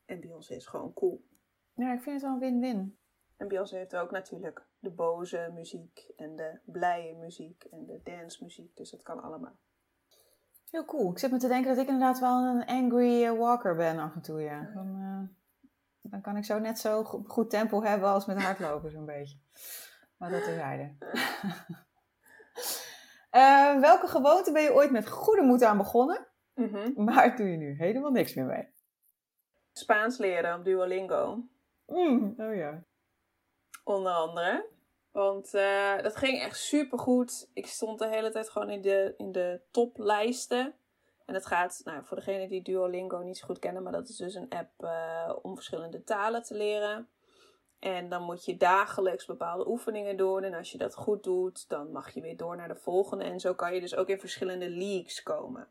En 0.04 0.20
Beyoncé 0.20 0.54
is 0.54 0.66
gewoon 0.66 0.92
cool. 0.92 1.24
Ja, 1.74 1.92
ik 1.92 2.00
vind 2.00 2.14
het 2.14 2.24
wel 2.24 2.32
een 2.32 2.38
win-win. 2.38 2.98
En 3.36 3.48
Beyoncé 3.48 3.76
heeft 3.76 3.96
ook 3.96 4.10
natuurlijk 4.10 4.66
de 4.78 4.90
boze 4.90 5.50
muziek 5.54 6.12
en 6.16 6.36
de 6.36 6.58
blije 6.64 7.14
muziek 7.14 7.64
en 7.64 7.86
de 7.86 8.00
dance 8.02 8.44
muziek. 8.44 8.76
Dus 8.76 8.90
het 8.90 9.02
kan 9.02 9.22
allemaal. 9.22 9.58
Heel 10.76 10.84
cool. 10.84 11.10
Ik 11.10 11.18
zit 11.18 11.30
me 11.30 11.38
te 11.38 11.48
denken 11.48 11.68
dat 11.74 11.82
ik 11.82 11.88
inderdaad 11.88 12.18
wel 12.18 12.44
een 12.44 12.66
angry 12.66 13.24
eh, 13.24 13.38
walker 13.38 13.76
ben 13.76 13.98
af 13.98 14.14
en 14.14 14.20
toe, 14.20 14.40
ja. 14.40 14.70
Dan, 14.74 14.86
eh, 15.00 15.38
dan 16.10 16.20
kan 16.20 16.36
ik 16.36 16.44
zo 16.44 16.58
net 16.58 16.78
zo 16.78 17.04
go- 17.04 17.22
goed 17.26 17.50
tempo 17.50 17.82
hebben 17.82 18.08
als 18.08 18.26
met 18.26 18.42
hardlopen, 18.42 18.90
zo'n 18.90 19.04
beetje. 19.04 19.36
Maar 20.16 20.30
dat 20.30 20.44
terzijde. 20.44 20.94
Eh 23.30 23.80
welke 23.80 24.06
gewoonte 24.06 24.52
ben 24.52 24.62
je 24.62 24.74
ooit 24.74 24.90
met 24.90 25.08
goede 25.08 25.42
moed 25.42 25.62
aan 25.62 25.76
begonnen, 25.76 26.26
maar 26.96 27.36
doe 27.36 27.50
je 27.50 27.56
nu 27.56 27.74
helemaal 27.78 28.10
niks 28.10 28.34
meer 28.34 28.44
mee? 28.44 28.68
Spaans 29.72 30.18
leren 30.18 30.58
op 30.58 30.64
Duolingo. 30.64 31.42
Mm, 31.86 32.34
oh 32.38 32.54
ja. 32.54 32.82
Onder 33.84 34.12
andere. 34.12 34.66
Want 35.16 35.54
eh, 35.54 36.02
dat 36.02 36.16
ging 36.16 36.40
echt 36.40 36.58
super 36.58 36.98
goed. 36.98 37.50
Ik 37.52 37.66
stond 37.66 37.98
de 37.98 38.08
hele 38.08 38.30
tijd 38.30 38.50
gewoon 38.50 38.70
in 38.70 38.80
de, 38.80 39.14
in 39.16 39.32
de 39.32 39.60
toplijsten. 39.70 40.74
En 41.24 41.34
het 41.34 41.46
gaat, 41.46 41.80
nou, 41.84 42.04
voor 42.04 42.16
degenen 42.16 42.48
die 42.48 42.62
Duolingo 42.62 43.18
niet 43.18 43.38
zo 43.38 43.46
goed 43.46 43.58
kennen, 43.58 43.82
maar 43.82 43.92
dat 43.92 44.08
is 44.08 44.16
dus 44.16 44.34
een 44.34 44.48
app 44.48 44.82
eh, 44.82 45.32
om 45.42 45.54
verschillende 45.54 46.04
talen 46.04 46.42
te 46.42 46.54
leren. 46.54 47.08
En 47.78 48.08
dan 48.08 48.22
moet 48.22 48.44
je 48.44 48.56
dagelijks 48.56 49.26
bepaalde 49.26 49.68
oefeningen 49.68 50.16
doen. 50.16 50.42
En 50.42 50.54
als 50.54 50.72
je 50.72 50.78
dat 50.78 50.94
goed 50.94 51.22
doet, 51.22 51.68
dan 51.68 51.92
mag 51.92 52.10
je 52.10 52.20
weer 52.20 52.36
door 52.36 52.56
naar 52.56 52.68
de 52.68 52.76
volgende. 52.76 53.24
En 53.24 53.40
zo 53.40 53.54
kan 53.54 53.74
je 53.74 53.80
dus 53.80 53.96
ook 53.96 54.08
in 54.08 54.20
verschillende 54.20 54.70
leagues 54.70 55.22
komen. 55.22 55.68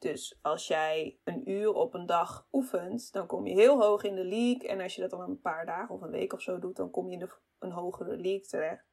Dus 0.00 0.38
als 0.42 0.66
jij 0.66 1.18
een 1.24 1.50
uur 1.50 1.72
op 1.72 1.94
een 1.94 2.06
dag 2.06 2.46
oefent, 2.52 3.12
dan 3.12 3.26
kom 3.26 3.46
je 3.46 3.54
heel 3.54 3.80
hoog 3.80 4.02
in 4.02 4.14
de 4.14 4.24
league. 4.24 4.68
En 4.68 4.80
als 4.80 4.94
je 4.94 5.00
dat 5.00 5.10
dan 5.10 5.20
een 5.20 5.40
paar 5.40 5.66
dagen 5.66 5.94
of 5.94 6.00
een 6.00 6.10
week 6.10 6.32
of 6.32 6.40
zo 6.40 6.58
doet, 6.58 6.76
dan 6.76 6.90
kom 6.90 7.06
je 7.06 7.12
in 7.12 7.18
de, 7.18 7.30
een 7.58 7.70
hogere 7.70 8.16
league 8.16 8.46
terecht. 8.46 8.84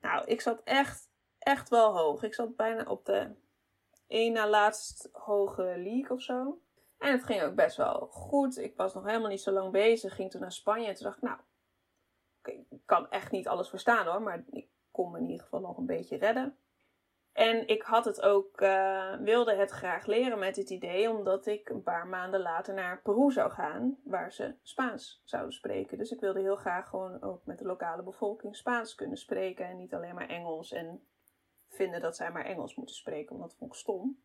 Nou, 0.00 0.24
ik 0.24 0.40
zat 0.40 0.60
echt, 0.64 1.10
echt 1.38 1.68
wel 1.68 1.96
hoog. 1.96 2.22
Ik 2.22 2.34
zat 2.34 2.56
bijna 2.56 2.84
op 2.84 3.04
de 3.04 3.34
één 4.06 4.32
na 4.32 4.48
laatst 4.48 5.08
hoge 5.12 5.62
league 5.62 6.10
of 6.10 6.22
zo. 6.22 6.60
En 6.98 7.12
het 7.12 7.24
ging 7.24 7.42
ook 7.42 7.54
best 7.54 7.76
wel 7.76 8.08
goed. 8.10 8.58
Ik 8.58 8.76
was 8.76 8.94
nog 8.94 9.04
helemaal 9.04 9.28
niet 9.28 9.42
zo 9.42 9.52
lang 9.52 9.72
bezig. 9.72 10.14
Ging 10.14 10.30
toen 10.30 10.40
naar 10.40 10.52
Spanje 10.52 10.86
en 10.86 10.94
toen 10.94 11.04
dacht 11.04 11.16
ik, 11.16 11.22
nou, 11.22 11.38
ik 12.42 12.80
kan 12.84 13.10
echt 13.10 13.30
niet 13.30 13.48
alles 13.48 13.68
verstaan 13.68 14.06
hoor. 14.06 14.22
Maar 14.22 14.44
ik 14.50 14.68
kon 14.90 15.10
me 15.10 15.18
in 15.18 15.28
ieder 15.28 15.42
geval 15.42 15.60
nog 15.60 15.76
een 15.76 15.86
beetje 15.86 16.16
redden. 16.16 16.58
En 17.32 17.68
ik 17.68 17.82
had 17.82 18.04
het 18.04 18.22
ook, 18.22 18.60
eh, 18.60 19.14
wilde 19.14 19.54
het 19.54 19.70
graag 19.70 20.06
leren 20.06 20.38
met 20.38 20.56
het 20.56 20.70
idee, 20.70 21.10
omdat 21.10 21.46
ik 21.46 21.68
een 21.68 21.82
paar 21.82 22.06
maanden 22.06 22.40
later 22.40 22.74
naar 22.74 23.02
Peru 23.02 23.30
zou 23.30 23.50
gaan, 23.50 23.98
waar 24.04 24.32
ze 24.32 24.54
Spaans 24.62 25.22
zouden 25.24 25.52
spreken. 25.52 25.98
Dus 25.98 26.10
ik 26.10 26.20
wilde 26.20 26.40
heel 26.40 26.56
graag 26.56 26.88
gewoon 26.88 27.22
ook 27.22 27.44
met 27.44 27.58
de 27.58 27.64
lokale 27.64 28.02
bevolking 28.02 28.56
Spaans 28.56 28.94
kunnen 28.94 29.16
spreken 29.16 29.66
en 29.66 29.76
niet 29.76 29.94
alleen 29.94 30.14
maar 30.14 30.28
Engels 30.28 30.72
en 30.72 31.06
vinden 31.68 32.00
dat 32.00 32.16
zij 32.16 32.30
maar 32.30 32.44
Engels 32.44 32.74
moeten 32.74 32.94
spreken, 32.94 33.36
want 33.36 33.50
dat 33.50 33.58
vond 33.58 33.72
ik 33.72 33.78
stom. 33.78 34.22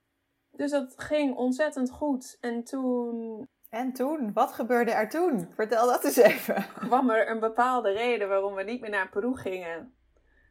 Dus 0.51 0.71
dat 0.71 0.93
ging 0.97 1.35
ontzettend 1.35 1.91
goed. 1.91 2.37
En 2.41 2.63
toen 2.63 3.47
En 3.69 3.93
toen? 3.93 4.33
Wat 4.33 4.51
gebeurde 4.51 4.91
er 4.91 5.09
toen? 5.09 5.51
Vertel 5.55 5.87
dat 5.87 6.03
eens 6.03 6.15
even. 6.15 6.65
kwam 6.73 7.09
er 7.09 7.29
een 7.29 7.39
bepaalde 7.39 7.91
reden 7.91 8.29
waarom 8.29 8.53
we 8.53 8.63
niet 8.63 8.81
meer 8.81 8.89
naar 8.89 9.09
Peru 9.09 9.35
gingen, 9.35 9.95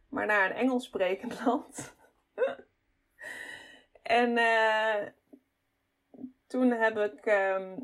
maar 0.08 0.26
naar 0.26 0.50
een 0.50 0.56
Engels 0.56 0.84
sprekend 0.84 1.44
land. 1.44 1.94
En 4.02 4.36
eh, 4.36 5.08
toen 6.46 6.70
heb 6.70 6.96
ik, 6.98 7.26
ehm, 7.26 7.76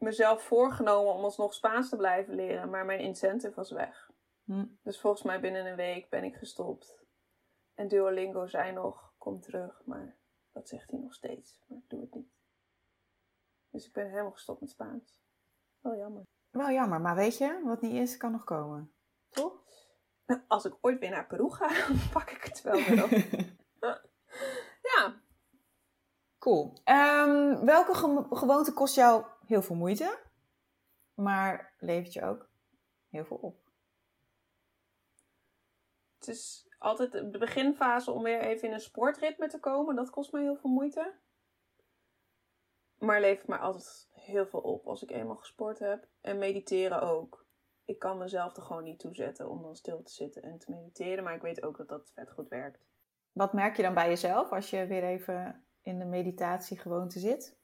mezelf 0.00 0.42
voorgenomen 0.42 1.14
om 1.14 1.24
alsnog 1.24 1.54
Spaans 1.54 1.88
te 1.88 1.96
blijven 1.96 2.34
leren, 2.34 2.70
maar 2.70 2.84
mijn 2.84 3.00
incentive 3.00 3.54
was 3.54 3.70
weg. 3.70 4.10
Hm. 4.44 4.66
Dus 4.82 5.00
volgens 5.00 5.22
mij 5.22 5.40
binnen 5.40 5.66
een 5.66 5.76
week 5.76 6.08
ben 6.08 6.24
ik 6.24 6.34
gestopt. 6.34 6.98
En 7.74 7.88
Duolingo 7.88 8.46
zei 8.46 8.72
nog, 8.72 9.14
kom 9.18 9.40
terug, 9.40 9.82
maar 9.84 10.16
dat 10.52 10.68
zegt 10.68 10.90
hij 10.90 11.00
nog 11.00 11.14
steeds. 11.14 11.60
Maar 11.66 11.78
ik 11.78 11.88
doe 11.88 12.00
het 12.00 12.14
niet. 12.14 12.32
Dus 13.70 13.86
ik 13.86 13.92
ben 13.92 14.08
helemaal 14.08 14.30
gestopt 14.30 14.60
met 14.60 14.70
Spaans. 14.70 15.20
Wel 15.80 15.96
jammer. 15.96 16.22
Wel 16.50 16.70
jammer, 16.70 17.00
maar 17.00 17.14
weet 17.14 17.38
je, 17.38 17.60
wat 17.64 17.80
niet 17.80 17.94
is, 17.94 18.16
kan 18.16 18.32
nog 18.32 18.44
komen. 18.44 18.92
Toch? 19.28 19.64
Als 20.46 20.64
ik 20.64 20.76
ooit 20.80 20.98
weer 20.98 21.10
naar 21.10 21.26
Peru 21.26 21.50
ga, 21.50 21.68
pak 22.12 22.30
ik 22.30 22.42
het 22.42 22.62
wel 22.62 22.74
weer 22.74 23.04
op. 23.04 23.10
Cool. 26.40 26.72
Ehm, 26.84 27.64
welke 27.64 27.94
ge- 27.94 28.26
gewoonte 28.30 28.72
kost 28.72 28.94
jou 28.94 29.24
heel 29.46 29.62
veel 29.62 29.76
moeite, 29.76 30.18
maar 31.14 31.74
levert 31.78 32.12
je 32.12 32.24
ook 32.24 32.48
heel 33.08 33.24
veel 33.24 33.36
op? 33.36 33.68
het 36.18 36.28
is 36.28 36.68
altijd 36.78 37.12
de 37.12 37.38
beginfase 37.38 38.10
om 38.10 38.22
weer 38.22 38.40
even 38.40 38.68
in 38.68 38.74
een 38.74 38.80
sportritme 38.80 39.46
te 39.46 39.60
komen. 39.60 39.96
Dat 39.96 40.10
kost 40.10 40.32
me 40.32 40.40
heel 40.40 40.56
veel 40.56 40.70
moeite. 40.70 41.14
Maar 42.98 43.20
levert 43.20 43.48
mij 43.48 43.58
altijd 43.58 44.08
heel 44.12 44.46
veel 44.46 44.60
op 44.60 44.86
als 44.86 45.02
ik 45.02 45.10
eenmaal 45.10 45.36
gesport 45.36 45.78
heb. 45.78 46.08
En 46.20 46.38
mediteren 46.38 47.02
ook. 47.02 47.46
Ik 47.84 47.98
kan 47.98 48.18
mezelf 48.18 48.56
er 48.56 48.62
gewoon 48.62 48.84
niet 48.84 48.98
toe 48.98 49.14
zetten 49.14 49.48
om 49.48 49.62
dan 49.62 49.76
stil 49.76 50.02
te 50.02 50.12
zitten 50.12 50.42
en 50.42 50.58
te 50.58 50.70
mediteren. 50.70 51.24
Maar 51.24 51.34
ik 51.34 51.42
weet 51.42 51.62
ook 51.62 51.76
dat 51.76 51.88
dat 51.88 52.10
vet 52.14 52.30
goed 52.30 52.48
werkt. 52.48 52.86
Wat 53.32 53.52
merk 53.52 53.76
je 53.76 53.82
dan 53.82 53.94
bij 53.94 54.08
jezelf 54.08 54.50
als 54.50 54.70
je 54.70 54.86
weer 54.86 55.04
even 55.04 55.64
in 55.82 55.98
de 55.98 56.04
meditatiegewoonte 56.04 57.18
zit? 57.18 57.58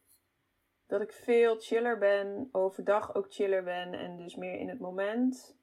Dat 0.86 1.00
ik 1.00 1.12
veel 1.12 1.56
chiller 1.58 1.98
ben, 1.98 2.48
overdag 2.52 3.14
ook 3.14 3.26
chiller 3.28 3.64
ben 3.64 3.92
en 3.92 4.16
dus 4.16 4.36
meer 4.36 4.58
in 4.58 4.68
het 4.68 4.78
moment. 4.78 5.56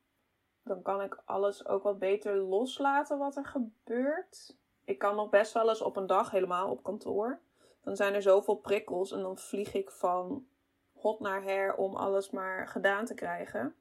Dan 0.64 0.82
kan 0.82 1.02
ik 1.02 1.22
alles 1.26 1.68
ook 1.68 1.84
wat 1.84 2.00
beter 2.00 2.36
loslaten 2.36 3.18
wat 3.18 3.36
er 3.36 3.46
gebeurt. 3.46 4.58
Ik 4.84 4.98
kan 4.98 5.16
nog 5.16 5.30
best 5.30 5.54
wel 5.54 5.70
eens 5.70 5.82
op 5.82 5.96
een 5.96 6.08
dag 6.08 6.32
helemaal 6.32 6.70
op 6.70 6.84
kantoor. 6.84 7.40
Dan 7.84 7.96
zijn 7.96 8.14
er 8.14 8.22
zoveel 8.22 8.56
prikkels 8.56 9.12
en 9.12 9.22
dan 9.22 9.38
vlieg 9.38 9.74
ik 9.74 9.92
van 9.92 10.48
hot 10.94 11.20
naar 11.20 11.44
her 11.44 11.76
om 11.76 11.96
alles 11.96 12.30
maar 12.30 12.68
gedaan 12.68 13.06
te 13.06 13.14
krijgen. 13.14 13.76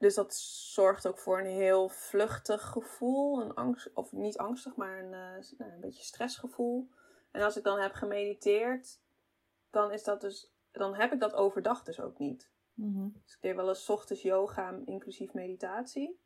Dus 0.00 0.14
dat 0.14 0.34
zorgt 0.34 1.06
ook 1.06 1.18
voor 1.18 1.38
een 1.38 1.46
heel 1.46 1.88
vluchtig 1.88 2.62
gevoel. 2.62 3.40
Een 3.40 3.54
angst, 3.54 3.90
of 3.94 4.12
niet 4.12 4.38
angstig, 4.38 4.76
maar 4.76 4.98
een, 4.98 5.14
eh, 5.14 5.58
nou, 5.58 5.72
een 5.72 5.80
beetje 5.80 6.02
stressgevoel. 6.02 6.88
En 7.30 7.42
als 7.42 7.56
ik 7.56 7.64
dan 7.64 7.78
heb 7.78 7.92
gemediteerd, 7.92 9.00
dan 9.70 9.92
is 9.92 10.04
dat 10.04 10.20
dus. 10.20 10.52
Dan 10.70 10.94
heb 10.94 11.12
ik 11.12 11.20
dat 11.20 11.34
overdag 11.34 11.82
dus 11.82 12.00
ook 12.00 12.18
niet. 12.18 12.50
Dus 13.24 13.34
ik 13.34 13.40
deed 13.40 13.56
wel 13.56 13.68
eens 13.68 13.90
ochtends 13.90 14.22
yoga, 14.22 14.80
inclusief 14.84 15.32
meditatie. 15.32 16.20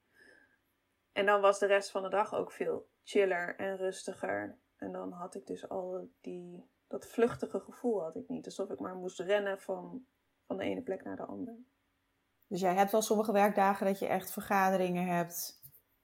En 1.12 1.26
dan 1.26 1.40
was 1.40 1.58
de 1.58 1.66
rest 1.66 1.90
van 1.90 2.02
de 2.02 2.08
dag 2.08 2.34
ook 2.34 2.52
veel 2.52 2.88
chiller 3.02 3.56
en 3.56 3.76
rustiger. 3.76 4.58
En 4.76 4.92
dan 4.92 5.12
had 5.12 5.34
ik 5.34 5.46
dus 5.46 5.68
al 5.68 6.10
die, 6.20 6.68
dat 6.86 7.06
vluchtige 7.06 7.60
gevoel 7.60 8.02
had 8.02 8.16
ik 8.16 8.28
niet. 8.28 8.44
Alsof 8.44 8.70
ik 8.70 8.78
maar 8.78 8.94
moest 8.94 9.20
rennen 9.20 9.60
van, 9.60 10.06
van 10.46 10.56
de 10.56 10.64
ene 10.64 10.82
plek 10.82 11.04
naar 11.04 11.16
de 11.16 11.24
andere. 11.24 11.64
Dus 12.48 12.60
jij 12.60 12.74
hebt 12.74 12.92
wel 12.92 13.02
sommige 13.02 13.32
werkdagen 13.32 13.86
dat 13.86 13.98
je 13.98 14.06
echt 14.06 14.30
vergaderingen 14.30 15.06
hebt 15.06 15.62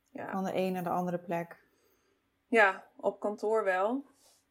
Ja, 0.08 0.30
van 0.30 0.44
de 0.44 0.54
een 0.54 0.72
naar 0.72 0.84
de 0.84 0.90
andere 0.90 1.18
plek. 1.18 1.64
ja 2.46 2.84
op 2.96 3.20
kantoor 3.20 3.64
wel. 3.64 4.04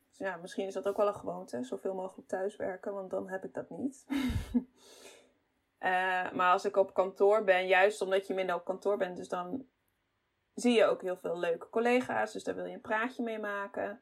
Dus 0.09 0.17
ja, 0.17 0.35
misschien 0.35 0.67
is 0.67 0.73
dat 0.73 0.87
ook 0.87 0.97
wel 0.97 1.07
een 1.07 1.15
gewoonte. 1.15 1.63
Zoveel 1.63 1.93
mogelijk 1.93 2.27
thuiswerken, 2.27 2.93
want 2.93 3.09
dan 3.09 3.29
heb 3.29 3.43
ik 3.43 3.53
dat 3.53 3.69
niet. 3.69 4.05
Eh, 5.79 6.31
maar 6.31 6.51
als 6.51 6.65
ik 6.65 6.75
op 6.75 6.93
kantoor 6.93 7.43
ben, 7.43 7.67
juist 7.67 8.01
omdat 8.01 8.27
je 8.27 8.33
minder 8.33 8.55
op 8.55 8.65
kantoor 8.65 8.97
bent, 8.97 9.17
dus 9.17 9.27
dan 9.27 9.65
zie 10.53 10.73
je 10.77 10.85
ook 10.85 11.01
heel 11.01 11.17
veel 11.17 11.37
leuke 11.39 11.69
collega's. 11.69 12.31
Dus 12.31 12.43
daar 12.43 12.55
wil 12.55 12.65
je 12.65 12.73
een 12.73 12.81
praatje 12.81 13.23
mee 13.23 13.39
maken. 13.39 14.01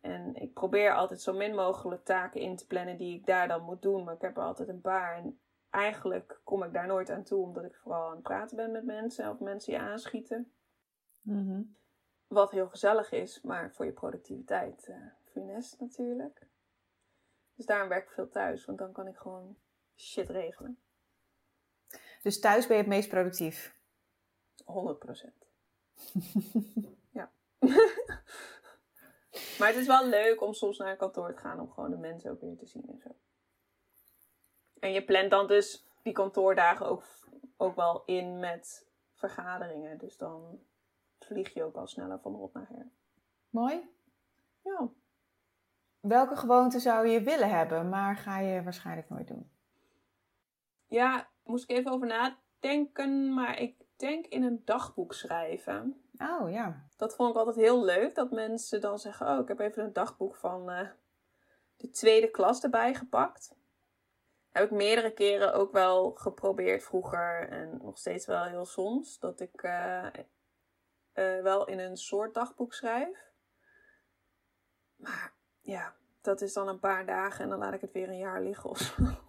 En 0.00 0.34
ik 0.34 0.52
probeer 0.54 0.94
altijd 0.94 1.20
zo 1.20 1.32
min 1.32 1.54
mogelijk 1.54 2.04
taken 2.04 2.40
in 2.40 2.56
te 2.56 2.66
plannen 2.66 2.96
die 2.96 3.18
ik 3.18 3.26
daar 3.26 3.48
dan 3.48 3.62
moet 3.62 3.82
doen. 3.82 4.04
Maar 4.04 4.14
ik 4.14 4.20
heb 4.20 4.36
er 4.36 4.42
altijd 4.42 4.68
een 4.68 4.80
paar. 4.80 5.16
En 5.16 5.40
eigenlijk 5.74 6.40
kom 6.44 6.62
ik 6.62 6.72
daar 6.72 6.86
nooit 6.86 7.10
aan 7.10 7.24
toe, 7.24 7.42
omdat 7.42 7.64
ik 7.64 7.74
vooral 7.74 8.06
aan 8.06 8.14
het 8.14 8.22
praten 8.22 8.56
ben 8.56 8.70
met 8.70 8.84
mensen. 8.84 9.30
Of 9.30 9.38
mensen 9.38 9.72
je 9.72 9.78
aanschieten. 9.78 10.52
Mhm. 11.20 11.62
Wat 12.26 12.50
heel 12.50 12.68
gezellig 12.68 13.12
is, 13.12 13.40
maar 13.40 13.72
voor 13.72 13.84
je 13.84 13.92
productiviteit 13.92 14.88
eh 14.88 14.96
funest 15.24 15.80
natuurlijk. 15.80 16.46
Dus 17.54 17.66
daarom 17.66 17.88
werk 17.88 18.04
ik 18.04 18.10
veel 18.10 18.28
thuis, 18.28 18.64
want 18.64 18.78
dan 18.78 18.92
kan 18.92 19.06
ik 19.06 19.16
gewoon 19.16 19.56
shit 19.96 20.28
regelen. 20.28 20.78
Dus 22.22 22.40
thuis 22.40 22.66
ben 22.66 22.76
je 22.76 22.82
het 22.82 22.92
meest 22.92 23.08
productief. 23.08 23.76
100%. 24.56 24.64
ja. 27.18 27.32
maar 29.58 29.68
het 29.68 29.76
is 29.76 29.86
wel 29.86 30.08
leuk 30.08 30.42
om 30.42 30.52
soms 30.52 30.78
naar 30.78 30.90
een 30.90 30.96
kantoor 30.96 31.34
te 31.34 31.40
gaan 31.40 31.60
om 31.60 31.70
gewoon 31.70 31.90
de 31.90 31.96
mensen 31.96 32.30
ook 32.30 32.40
weer 32.40 32.56
te 32.56 32.66
zien 32.66 32.88
en 32.88 32.98
zo. 32.98 33.16
En 34.84 34.92
je 34.92 35.04
plant 35.04 35.30
dan 35.30 35.46
dus 35.46 35.86
die 36.02 36.12
kantoordagen 36.12 36.86
ook, 36.86 37.04
ook 37.56 37.76
wel 37.76 38.02
in 38.06 38.38
met 38.38 38.86
vergaderingen. 39.12 39.98
Dus 39.98 40.16
dan 40.16 40.60
vlieg 41.18 41.54
je 41.54 41.64
ook 41.64 41.76
al 41.76 41.86
sneller 41.86 42.18
van 42.18 42.34
rot 42.34 42.52
naar 42.52 42.68
her. 42.68 42.90
Mooi. 43.50 43.90
Ja. 44.62 44.88
Welke 46.00 46.36
gewoonte 46.36 46.78
zou 46.78 47.06
je 47.06 47.20
willen 47.20 47.48
hebben, 47.50 47.88
maar 47.88 48.16
ga 48.16 48.38
je 48.38 48.62
waarschijnlijk 48.62 49.08
nooit 49.08 49.28
doen? 49.28 49.50
Ja, 50.86 51.28
moest 51.42 51.70
ik 51.70 51.76
even 51.76 51.90
over 51.90 52.06
nadenken, 52.06 53.34
maar 53.34 53.60
ik 53.60 53.74
denk 53.96 54.26
in 54.26 54.42
een 54.42 54.62
dagboek 54.64 55.14
schrijven. 55.14 56.04
Oh 56.18 56.50
ja. 56.50 56.86
Dat 56.96 57.14
vond 57.14 57.30
ik 57.30 57.36
altijd 57.36 57.56
heel 57.56 57.84
leuk, 57.84 58.14
dat 58.14 58.30
mensen 58.30 58.80
dan 58.80 58.98
zeggen, 58.98 59.28
oh, 59.28 59.38
ik 59.38 59.48
heb 59.48 59.58
even 59.58 59.84
een 59.84 59.92
dagboek 59.92 60.36
van 60.36 60.70
eh, 60.70 60.88
de 61.76 61.90
tweede 61.90 62.30
klas 62.30 62.62
erbij 62.62 62.94
gepakt. 62.94 63.54
Heb 64.54 64.64
ik 64.64 64.70
meerdere 64.70 65.10
keren 65.10 65.54
ook 65.54 65.72
wel 65.72 66.12
geprobeerd 66.12 66.82
vroeger 66.82 67.48
en 67.48 67.78
nog 67.82 67.98
steeds 67.98 68.26
wel 68.26 68.44
heel 68.44 68.64
soms, 68.64 69.18
dat 69.18 69.40
ik 69.40 69.62
eh, 69.62 70.06
eh, 71.12 71.42
wel 71.42 71.66
in 71.66 71.78
een 71.78 71.96
soort 71.96 72.34
dagboek 72.34 72.74
schrijf. 72.74 73.32
Maar 74.96 75.32
ja, 75.60 75.94
dat 76.20 76.40
is 76.40 76.52
dan 76.52 76.68
een 76.68 76.78
paar 76.78 77.06
dagen 77.06 77.44
en 77.44 77.50
dan 77.50 77.58
laat 77.58 77.74
ik 77.74 77.80
het 77.80 77.92
weer 77.92 78.08
een 78.08 78.18
jaar 78.18 78.42
liggen 78.42 78.70
of 78.70 78.78
zo. 78.78 79.02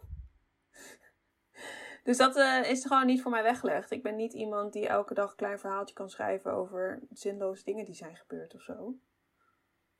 Dus 2.03 2.17
dat 2.17 2.35
eh, 2.35 2.69
is 2.69 2.85
gewoon 2.85 3.05
niet 3.05 3.21
voor 3.21 3.31
mij 3.31 3.43
weggelegd. 3.43 3.91
Ik 3.91 4.03
ben 4.03 4.15
niet 4.15 4.33
iemand 4.33 4.73
die 4.73 4.87
elke 4.87 5.13
dag 5.13 5.29
een 5.29 5.35
klein 5.35 5.59
verhaaltje 5.59 5.95
kan 5.95 6.09
schrijven 6.09 6.53
over 6.53 6.99
zinloze 7.11 7.63
dingen 7.63 7.85
die 7.85 7.95
zijn 7.95 8.15
gebeurd 8.15 8.53
of 8.55 8.61
zo. 8.61 8.95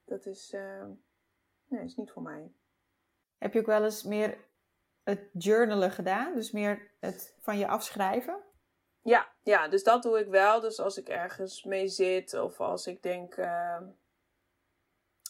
Dat 0.04 0.26
is, 0.26 0.56
nee, 1.68 1.84
is 1.84 1.96
niet 1.96 2.12
voor 2.12 2.22
mij. 2.22 2.52
Heb 3.38 3.54
je 3.54 3.60
ook 3.60 3.66
wel 3.66 3.84
eens 3.84 4.04
meer 4.04 4.38
het 5.06 5.30
journalen 5.34 5.92
gedaan? 5.92 6.34
Dus 6.34 6.52
meer 6.52 6.92
het 7.00 7.36
van 7.40 7.58
je 7.58 7.68
afschrijven? 7.68 8.44
Ja, 9.02 9.28
ja, 9.44 9.68
dus 9.68 9.84
dat 9.84 10.04
doe 10.04 10.20
ik 10.20 10.28
wel. 10.28 10.60
Dus 10.60 10.80
als 10.80 10.98
ik 10.98 11.10
ergens 11.10 11.64
mee 11.64 11.88
zit 11.88 12.34
of 12.34 12.60
als 12.60 12.88
ik 12.88 13.04
denk, 13.04 13.36
eh, 13.36 13.82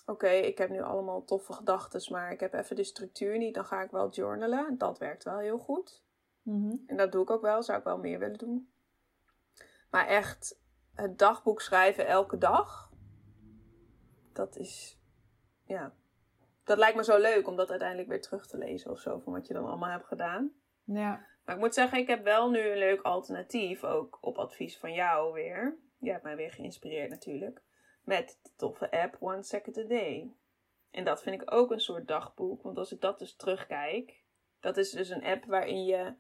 oké, 0.06 0.30
ik 0.30 0.58
heb 0.58 0.70
nu 0.70 0.82
allemaal 0.82 1.24
toffe 1.24 1.54
gedachten, 1.54 2.12
maar 2.12 2.32
ik 2.32 2.40
heb 2.40 2.54
even 2.54 2.76
de 2.76 2.84
structuur 2.84 3.38
niet, 3.38 3.54
dan 3.54 3.66
ga 3.66 3.82
ik 3.82 3.92
wel 3.92 4.10
journalen. 4.10 4.78
Dat 4.78 4.98
werkt 4.98 5.24
wel 5.24 5.38
heel 5.38 5.58
goed. 5.58 6.04
Mhm. 6.42 6.76
En 6.88 6.98
dat 6.98 7.12
doe 7.12 7.22
ik 7.22 7.30
ook 7.30 7.42
wel, 7.42 7.64
zou 7.64 7.78
ik 7.78 7.84
wel 7.84 7.98
meer 7.98 8.20
willen 8.20 8.38
doen. 8.38 8.70
Maar 9.90 10.08
echt 10.08 10.60
het 10.94 11.18
dagboek 11.18 11.62
schrijven 11.62 12.08
elke 12.08 12.38
dag, 12.38 12.92
dat 14.34 14.58
is, 14.58 15.00
ja, 15.64 15.94
dat 16.66 16.78
lijkt 16.78 16.96
me 16.96 17.04
zo 17.04 17.18
leuk 17.18 17.48
om 17.48 17.56
dat 17.56 17.70
uiteindelijk 17.70 18.10
weer 18.10 18.22
terug 18.22 18.48
te 18.48 18.58
lezen 18.58 18.92
of 18.92 19.00
zo, 19.00 19.20
van 19.20 19.34
wat 19.34 19.48
je 19.48 19.54
dan 19.54 19.66
allemaal 19.66 19.90
hebt 19.90 20.08
gedaan. 20.08 20.52
Ja. 20.84 21.26
Maar 21.46 21.56
ik 21.56 21.62
moet 21.62 21.74
zeggen, 21.74 21.98
ik 21.98 22.08
heb 22.08 22.24
wel 22.24 22.50
nu 22.50 22.60
een 22.60 22.78
leuk 22.78 23.02
alternatief, 23.02 23.84
ook 23.84 24.18
op 24.22 24.38
advies 24.38 24.78
van 24.78 24.94
jou 24.94 25.34
weer. 25.34 25.78
Je 26.00 26.12
hebt 26.12 26.24
mij 26.24 26.36
weer 26.36 26.52
geïnspireerd 26.52 27.10
natuurlijk, 27.10 27.62
met 28.04 28.40
de 28.42 28.50
toffe 28.56 28.92
app 28.92 29.16
One 29.20 29.44
Second 29.44 29.78
a 29.78 29.84
Day. 29.84 30.34
En 30.92 31.04
dat 31.04 31.22
vind 31.22 31.42
ik 31.42 31.54
ook 31.54 31.72
een 31.72 31.80
soort 31.80 32.08
dagboek, 32.08 32.62
want 32.62 32.78
als 32.78 32.92
ik 32.92 33.02
dat 33.02 33.20
dus 33.20 33.36
terugkijk, 33.36 34.24
dat 34.60 34.78
is 34.78 34.92
dus 34.92 35.10
een 35.10 35.24
app 35.24 35.46
waarin 35.46 35.86
je 35.86 36.14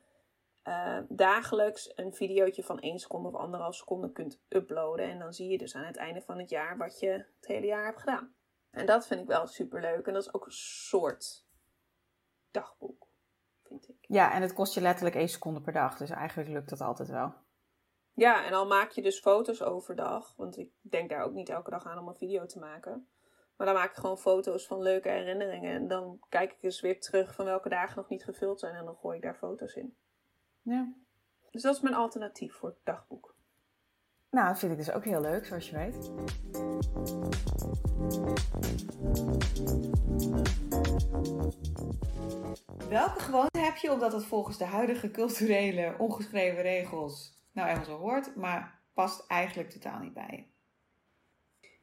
eh, 0.62 1.00
dagelijks 1.10 1.92
een 1.96 2.14
videootje 2.14 2.64
van 2.64 2.80
1 2.80 3.00
seconde 3.00 3.28
of 3.28 3.36
anderhalf 3.36 3.76
seconde 3.76 4.12
kunt 4.12 4.42
uploaden. 4.50 5.10
En 5.10 5.20
dan 5.20 5.34
zie 5.34 5.50
je 5.50 5.58
dus 5.58 5.76
aan 5.76 5.86
het 5.86 5.98
einde 5.98 6.22
van 6.22 6.38
het 6.40 6.50
jaar 6.50 6.78
wat 6.78 7.00
je 7.00 7.10
het 7.10 7.48
hele 7.48 7.66
jaar 7.66 7.86
hebt 7.86 8.00
gedaan. 8.00 8.36
En 8.76 8.86
dat 8.86 9.08
vind 9.08 9.22
ik 9.22 9.28
wel 9.28 9.48
super 9.48 9.82
leuk. 9.82 10.08
En 10.08 10.14
dat 10.14 10.24
is 10.24 10.34
ook 10.34 10.46
een 10.46 10.52
soort 10.52 11.46
dagboek, 12.52 13.08
vind 13.64 13.90
ik. 13.90 13.98
ja, 14.02 14.34
en 14.34 14.42
het 14.42 14.54
kost 14.54 14.74
je 14.74 14.82
letterlijk 14.82 15.16
één 15.16 15.30
seconde 15.30 15.62
per 15.62 15.74
dag. 15.74 15.98
Dus 15.98 16.10
eigenlijk 16.10 16.50
lukt 16.50 16.70
dat 16.70 16.82
altijd 16.82 17.10
wel. 17.10 17.34
Ja, 18.14 18.46
en 18.46 18.54
al 18.54 18.68
maak 18.68 18.92
je 18.92 19.02
dus 19.02 19.20
foto's 19.20 19.62
overdag, 19.62 20.34
want 20.36 20.58
ik 20.58 20.72
denk 20.82 21.10
daar 21.10 21.24
ook 21.24 21.34
niet 21.34 21.50
elke 21.50 21.70
dag 21.70 21.86
aan 21.86 22.00
om 22.00 22.08
een 22.08 22.16
video 22.16 22.46
te 22.46 22.60
maken. 22.60 23.10
Maar 23.56 23.68
dan 23.68 23.76
maak 23.76 23.90
ik 23.90 23.96
gewoon 23.96 24.18
foto's 24.18 24.68
van 24.68 24.82
leuke 24.82 25.10
herinneringen. 25.10 25.74
En 25.74 25.88
dan 25.88 26.20
kijk 26.30 26.52
ik 26.52 26.64
eens 26.64 26.82
weer 26.82 27.00
terug 27.00 27.36
van 27.36 27.46
welke 27.46 27.70
dagen 27.70 27.98
nog 27.98 28.10
niet 28.10 28.24
gevuld 28.24 28.60
zijn. 28.60 28.76
En 28.76 28.86
dan 28.86 28.96
gooi 28.96 29.18
ik 29.18 29.24
daar 29.24 29.36
foto's 29.36 29.76
in. 29.76 29.98
Ja. 30.62 30.94
Dus 31.52 31.62
dat 31.62 31.76
is 31.76 31.82
mijn 31.82 31.96
alternatief 31.96 32.56
voor 32.56 32.70
het 32.70 32.80
dagboek. 32.84 33.35
Nou, 34.36 34.48
dat 34.48 34.60
vind 34.60 34.72
ik 34.72 34.78
dus 34.78 34.92
ook 34.92 35.04
heel 35.04 35.22
leuk, 35.22 35.46
zoals 35.46 35.70
je 35.70 35.76
weet. 35.76 36.12
Welke 42.90 43.20
gewoonte 43.20 43.60
heb 43.60 43.76
je, 43.76 43.92
omdat 43.92 44.14
het 44.14 44.26
volgens 44.26 44.58
de 44.58 44.66
huidige 44.66 45.12
culturele 45.12 45.96
ongeschreven 45.98 46.62
regels 46.62 47.34
nou 47.52 47.70
eenmaal 47.70 47.86
zo 47.86 47.98
hoort, 47.98 48.36
maar 48.36 48.82
past 48.94 49.28
eigenlijk 49.28 49.70
totaal 49.70 50.00
niet 50.00 50.14
bij 50.14 50.30
je? 50.32 50.44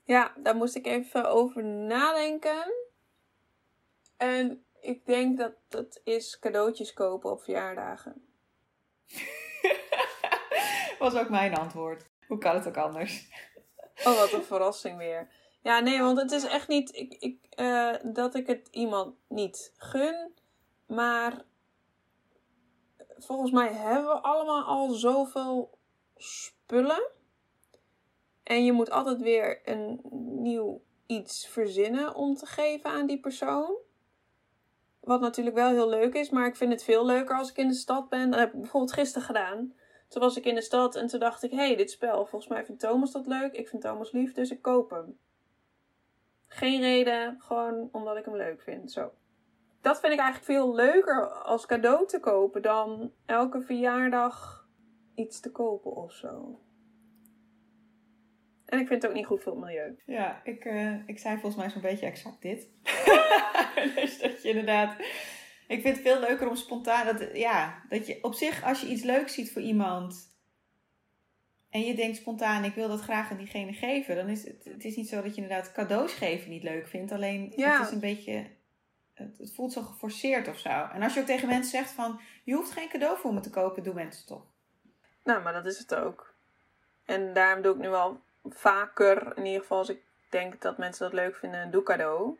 Ja, 0.02 0.32
daar 0.36 0.56
moest 0.56 0.76
ik 0.76 0.86
even 0.86 1.30
over 1.30 1.64
nadenken. 1.64 2.74
En 4.16 4.64
ik 4.80 5.06
denk 5.06 5.38
dat 5.38 5.52
dat 5.68 6.00
is 6.04 6.38
cadeautjes 6.38 6.92
kopen 6.92 7.30
op 7.30 7.42
verjaardagen. 7.42 8.26
Was 10.98 11.14
ook 11.14 11.28
mijn 11.28 11.54
antwoord. 11.54 12.10
Hoe 12.26 12.38
kan 12.38 12.54
het 12.54 12.66
ook 12.66 12.76
anders? 12.76 13.28
Oh, 14.04 14.18
wat 14.18 14.32
een 14.32 14.44
verrassing 14.44 14.96
weer. 14.98 15.28
Ja, 15.62 15.80
nee, 15.80 16.00
want 16.00 16.20
het 16.20 16.30
is 16.30 16.44
echt 16.44 16.68
niet 16.68 16.94
ik, 16.94 17.16
ik, 17.18 17.38
eh, 17.50 17.94
dat 18.02 18.34
ik 18.34 18.46
het 18.46 18.68
iemand 18.70 19.14
niet 19.28 19.72
gun. 19.76 20.34
Maar 20.86 21.44
volgens 23.18 23.50
mij 23.50 23.72
hebben 23.72 24.04
we 24.04 24.20
allemaal 24.20 24.64
al 24.64 24.90
zoveel 24.90 25.78
spullen. 26.16 27.10
En 28.42 28.64
je 28.64 28.72
moet 28.72 28.90
altijd 28.90 29.20
weer 29.20 29.60
een 29.64 30.00
nieuw 30.42 30.82
iets 31.06 31.46
verzinnen 31.46 32.14
om 32.14 32.34
te 32.34 32.46
geven 32.46 32.90
aan 32.90 33.06
die 33.06 33.20
persoon. 33.20 33.76
Wat 35.00 35.20
natuurlijk 35.20 35.56
wel 35.56 35.70
heel 35.70 35.88
leuk 35.88 36.14
is, 36.14 36.30
maar 36.30 36.46
ik 36.46 36.56
vind 36.56 36.72
het 36.72 36.84
veel 36.84 37.04
leuker 37.04 37.36
als 37.36 37.50
ik 37.50 37.56
in 37.56 37.68
de 37.68 37.74
stad 37.74 38.08
ben. 38.08 38.30
Dat 38.30 38.40
heb 38.40 38.52
ik 38.52 38.60
bijvoorbeeld 38.60 38.92
gisteren 38.92 39.26
gedaan. 39.26 39.74
Toen 40.12 40.22
was 40.22 40.36
ik 40.36 40.44
in 40.44 40.54
de 40.54 40.62
stad 40.62 40.96
en 40.96 41.06
toen 41.06 41.20
dacht 41.20 41.42
ik: 41.42 41.50
hé, 41.50 41.56
hey, 41.56 41.76
dit 41.76 41.90
spel, 41.90 42.26
volgens 42.26 42.50
mij 42.50 42.64
vindt 42.64 42.80
Thomas 42.80 43.12
dat 43.12 43.26
leuk. 43.26 43.52
Ik 43.52 43.68
vind 43.68 43.82
Thomas 43.82 44.12
lief, 44.12 44.32
dus 44.32 44.50
ik 44.50 44.62
koop 44.62 44.90
hem. 44.90 45.18
Geen 46.46 46.80
reden, 46.80 47.40
gewoon 47.40 47.88
omdat 47.92 48.16
ik 48.16 48.24
hem 48.24 48.36
leuk 48.36 48.62
vind. 48.62 48.92
Zo. 48.92 49.12
Dat 49.80 50.00
vind 50.00 50.12
ik 50.12 50.18
eigenlijk 50.18 50.52
veel 50.52 50.74
leuker 50.74 51.28
als 51.28 51.66
cadeau 51.66 52.06
te 52.06 52.20
kopen 52.20 52.62
dan 52.62 53.12
elke 53.26 53.60
verjaardag 53.60 54.66
iets 55.14 55.40
te 55.40 55.50
kopen 55.50 55.96
of 55.96 56.12
zo. 56.12 56.60
En 58.64 58.78
ik 58.78 58.86
vind 58.86 59.02
het 59.02 59.10
ook 59.10 59.16
niet 59.16 59.26
goed 59.26 59.42
voor 59.42 59.52
het 59.52 59.60
milieu. 59.60 59.96
Ja, 60.06 60.40
ik, 60.44 60.64
uh, 60.64 61.08
ik 61.08 61.18
zei 61.18 61.38
volgens 61.38 61.62
mij 61.62 61.70
zo'n 61.70 61.80
beetje 61.80 62.06
exact 62.06 62.42
dit. 62.42 62.68
dus 63.94 64.20
dat 64.20 64.42
je 64.42 64.48
inderdaad. 64.48 64.96
Ik 65.72 65.82
vind 65.82 65.96
het 65.96 66.06
veel 66.06 66.20
leuker 66.20 66.48
om 66.48 66.56
spontaan. 66.56 67.06
Dat, 67.06 67.36
ja, 67.36 67.82
dat 67.88 68.06
je 68.06 68.18
op 68.22 68.34
zich, 68.34 68.64
als 68.64 68.80
je 68.80 68.86
iets 68.86 69.02
leuks 69.02 69.34
ziet 69.34 69.52
voor 69.52 69.62
iemand. 69.62 70.30
En 71.70 71.80
je 71.80 71.94
denkt 71.94 72.16
spontaan, 72.16 72.64
ik 72.64 72.74
wil 72.74 72.88
dat 72.88 73.00
graag 73.00 73.30
aan 73.30 73.36
diegene 73.36 73.72
geven. 73.72 74.16
Dan 74.16 74.28
is 74.28 74.44
het, 74.44 74.64
het 74.64 74.84
is 74.84 74.96
niet 74.96 75.08
zo 75.08 75.22
dat 75.22 75.34
je 75.34 75.42
inderdaad 75.42 75.72
cadeaus 75.72 76.12
geven 76.12 76.50
niet 76.50 76.62
leuk 76.62 76.86
vindt. 76.86 77.12
Alleen 77.12 77.52
Ja. 77.56 77.78
het 77.78 77.86
is 77.86 77.92
een 77.92 78.00
beetje. 78.00 78.46
Het, 79.14 79.38
het 79.38 79.54
voelt 79.54 79.72
zo 79.72 79.82
geforceerd 79.82 80.48
of 80.48 80.58
zo. 80.58 80.68
En 80.68 81.02
als 81.02 81.14
je 81.14 81.20
ook 81.20 81.26
tegen 81.26 81.48
mensen 81.48 81.70
zegt 81.70 81.90
van, 81.90 82.20
je 82.44 82.54
hoeft 82.54 82.72
geen 82.72 82.88
cadeau 82.88 83.18
voor 83.18 83.34
me 83.34 83.40
te 83.40 83.50
kopen, 83.50 83.82
doen 83.82 83.94
mensen 83.94 84.26
toch. 84.26 84.44
Nou, 85.24 85.42
maar 85.42 85.52
dat 85.52 85.66
is 85.66 85.78
het 85.78 85.94
ook. 85.94 86.34
En 87.04 87.32
daarom 87.32 87.62
doe 87.62 87.74
ik 87.74 87.80
nu 87.80 87.88
wel 87.88 88.20
vaker, 88.44 89.36
in 89.36 89.44
ieder 89.44 89.60
geval 89.60 89.78
als 89.78 89.88
ik 89.88 90.02
denk 90.30 90.60
dat 90.60 90.78
mensen 90.78 91.04
dat 91.04 91.12
leuk 91.12 91.36
vinden, 91.36 91.60
een 91.60 91.70
doe-cadeau. 91.70 92.38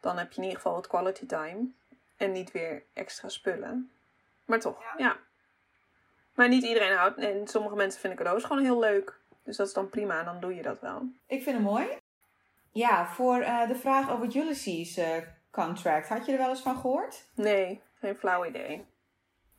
Dan 0.00 0.18
heb 0.18 0.30
je 0.30 0.36
in 0.36 0.42
ieder 0.42 0.56
geval 0.56 0.74
wat 0.74 0.86
quality 0.86 1.26
time. 1.26 1.78
En 2.20 2.32
niet 2.32 2.50
weer 2.50 2.82
extra 2.92 3.28
spullen. 3.28 3.90
Maar 4.44 4.60
toch, 4.60 4.82
ja. 4.96 5.16
Maar 6.34 6.48
niet 6.48 6.64
iedereen 6.64 6.96
houdt. 6.96 7.18
En 7.18 7.48
sommige 7.48 7.74
mensen 7.76 8.00
vinden 8.00 8.18
cadeaus 8.18 8.44
gewoon 8.44 8.62
heel 8.62 8.78
leuk. 8.78 9.18
Dus 9.42 9.56
dat 9.56 9.66
is 9.66 9.72
dan 9.72 9.88
prima, 9.88 10.18
en 10.18 10.24
dan 10.24 10.40
doe 10.40 10.54
je 10.54 10.62
dat 10.62 10.80
wel. 10.80 11.02
Ik 11.26 11.42
vind 11.42 11.56
het 11.56 11.64
mooi. 11.64 11.86
Ja, 12.72 13.06
voor 13.06 13.40
eh, 13.40 13.68
de 13.68 13.74
vraag 13.74 14.10
over 14.10 14.36
Ulysses 14.36 14.96
eh, 14.96 15.16
contract, 15.50 16.08
had 16.08 16.26
je 16.26 16.32
er 16.32 16.38
wel 16.38 16.48
eens 16.48 16.60
van 16.60 16.76
gehoord? 16.76 17.28
Nee, 17.34 17.80
geen 17.94 18.16
flauw 18.16 18.44
idee. 18.44 18.84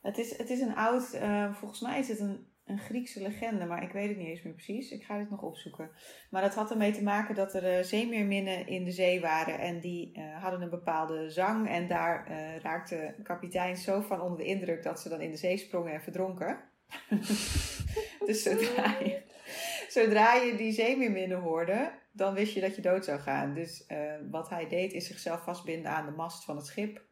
Het 0.02 0.18
is, 0.18 0.36
het 0.36 0.50
is 0.50 0.60
een 0.60 0.76
oud, 0.76 1.12
eh, 1.12 1.54
volgens 1.54 1.80
mij 1.80 1.98
is 1.98 2.08
het 2.08 2.20
een, 2.20 2.51
een 2.64 2.78
Griekse 2.78 3.22
legende, 3.22 3.64
maar 3.64 3.82
ik 3.82 3.92
weet 3.92 4.08
het 4.08 4.16
niet 4.16 4.28
eens 4.28 4.42
meer 4.42 4.52
precies. 4.52 4.90
Ik 4.90 5.04
ga 5.04 5.18
dit 5.18 5.30
nog 5.30 5.42
opzoeken. 5.42 5.90
Maar 6.30 6.42
dat 6.42 6.54
had 6.54 6.70
ermee 6.70 6.92
te 6.92 7.02
maken 7.02 7.34
dat 7.34 7.54
er 7.54 7.76
eh, 7.76 7.84
zeemeerminnen 7.84 8.66
in 8.66 8.84
de 8.84 8.90
zee 8.90 9.20
waren 9.20 9.58
en 9.58 9.80
die 9.80 10.12
eh, 10.12 10.42
hadden 10.42 10.62
een 10.62 10.70
bepaalde 10.70 11.30
zang. 11.30 11.68
En 11.68 11.88
daar 11.88 12.26
eh, 12.26 12.56
raakte 12.56 13.14
kapitein 13.22 13.76
zo 13.76 14.00
van 14.00 14.20
onder 14.20 14.38
de 14.38 14.44
indruk 14.44 14.82
dat 14.82 15.00
ze 15.00 15.08
dan 15.08 15.20
in 15.20 15.30
de 15.30 15.36
zee 15.36 15.56
sprongen 15.56 15.92
en 15.92 16.02
verdronken. 16.02 16.60
dus 18.26 18.42
zodra 18.42 18.98
je, 18.98 19.22
zodra 19.88 20.34
je 20.34 20.54
die 20.56 20.72
zeemeerminnen 20.72 21.40
hoorde, 21.40 21.92
dan 22.12 22.34
wist 22.34 22.54
je 22.54 22.60
dat 22.60 22.76
je 22.76 22.82
dood 22.82 23.04
zou 23.04 23.20
gaan. 23.20 23.54
Dus 23.54 23.86
wat 24.30 24.48
hij 24.50 24.68
deed 24.68 24.92
is 24.92 25.06
zichzelf 25.06 25.42
vastbinden 25.42 25.90
aan 25.90 26.06
de 26.06 26.12
mast 26.12 26.44
van 26.44 26.56
het 26.56 26.66
schip. 26.66 27.04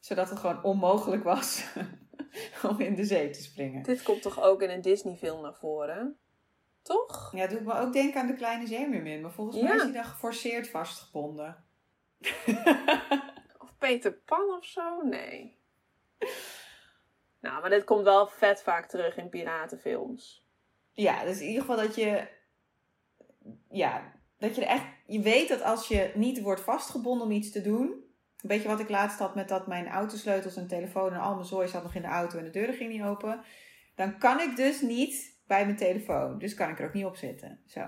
Zodat 0.00 0.30
het 0.30 0.38
gewoon 0.38 0.62
onmogelijk 0.62 1.24
was 1.24 1.64
om 2.70 2.80
in 2.80 2.94
de 2.94 3.04
zee 3.04 3.30
te 3.30 3.42
springen. 3.42 3.82
Dit 3.82 4.02
komt 4.02 4.22
toch 4.22 4.42
ook 4.42 4.62
in 4.62 4.70
een 4.70 4.80
Disney-film 4.80 5.42
naar 5.42 5.54
voren? 5.54 6.18
Toch? 6.82 7.32
Ja, 7.34 7.46
doet 7.46 7.64
me 7.64 7.74
ook 7.74 7.92
denken 7.92 8.20
aan 8.20 8.26
de 8.26 8.34
kleine 8.34 8.66
zeemeermin. 8.66 9.20
Maar 9.20 9.32
volgens 9.32 9.62
mij 9.62 9.74
is 9.74 9.82
hij 9.82 9.92
dan 9.92 10.04
geforceerd 10.04 10.68
vastgebonden. 10.68 11.64
Of 13.58 13.76
Peter 13.78 14.12
Pan 14.12 14.54
of 14.58 14.64
zo? 14.64 15.02
Nee. 15.02 15.58
Nou, 17.40 17.60
maar 17.60 17.70
dit 17.70 17.84
komt 17.84 18.04
wel 18.04 18.26
vet 18.26 18.62
vaak 18.62 18.86
terug 18.86 19.16
in 19.16 19.28
piratenfilms. 19.28 20.44
Ja, 20.92 21.24
dus 21.24 21.40
in 21.40 21.46
ieder 21.46 21.60
geval 21.60 21.76
dat 21.76 21.94
je... 21.94 22.28
Ja, 23.70 24.12
dat 24.38 24.54
je 24.54 24.60
er 24.60 24.68
echt... 24.68 24.84
Je 25.06 25.20
weet 25.20 25.48
dat 25.48 25.62
als 25.62 25.88
je 25.88 26.10
niet 26.14 26.40
wordt 26.40 26.60
vastgebonden 26.60 27.26
om 27.26 27.32
iets 27.32 27.52
te 27.52 27.60
doen... 27.60 28.05
Een 28.36 28.48
beetje 28.48 28.68
wat 28.68 28.80
ik 28.80 28.88
laatst 28.88 29.18
had 29.18 29.34
met 29.34 29.48
dat 29.48 29.66
mijn 29.66 29.88
autosleutels 29.88 30.56
en 30.56 30.66
telefoon 30.66 31.12
en 31.12 31.20
al 31.20 31.34
mijn 31.34 31.46
zooi 31.46 31.68
zat 31.68 31.82
nog 31.82 31.94
in 31.94 32.02
de 32.02 32.08
auto 32.08 32.38
en 32.38 32.44
de 32.44 32.50
deuren 32.50 32.74
ging 32.74 32.92
niet 32.92 33.02
open. 33.02 33.40
Dan 33.94 34.18
kan 34.18 34.40
ik 34.40 34.56
dus 34.56 34.80
niet 34.80 35.38
bij 35.46 35.64
mijn 35.64 35.76
telefoon. 35.76 36.38
Dus 36.38 36.54
kan 36.54 36.68
ik 36.68 36.78
er 36.78 36.86
ook 36.86 36.92
niet 36.92 37.04
op 37.04 37.16
zitten. 37.16 37.60
Zo. 37.66 37.86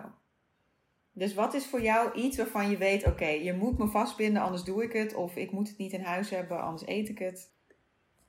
Dus 1.13 1.35
wat 1.35 1.55
is 1.55 1.67
voor 1.67 1.81
jou 1.81 2.13
iets 2.13 2.37
waarvan 2.37 2.71
je 2.71 2.77
weet, 2.77 3.07
oké, 3.07 3.27
je 3.27 3.53
moet 3.53 3.79
me 3.79 3.87
vastbinden, 3.87 4.43
anders 4.43 4.63
doe 4.63 4.83
ik 4.83 4.93
het. 4.93 5.15
Of 5.15 5.37
ik 5.37 5.51
moet 5.51 5.69
het 5.69 5.79
niet 5.79 5.93
in 5.93 6.03
huis 6.03 6.31
hebben, 6.31 6.63
anders 6.63 6.87
eet 6.87 7.09
ik 7.09 7.19
het. 7.19 7.53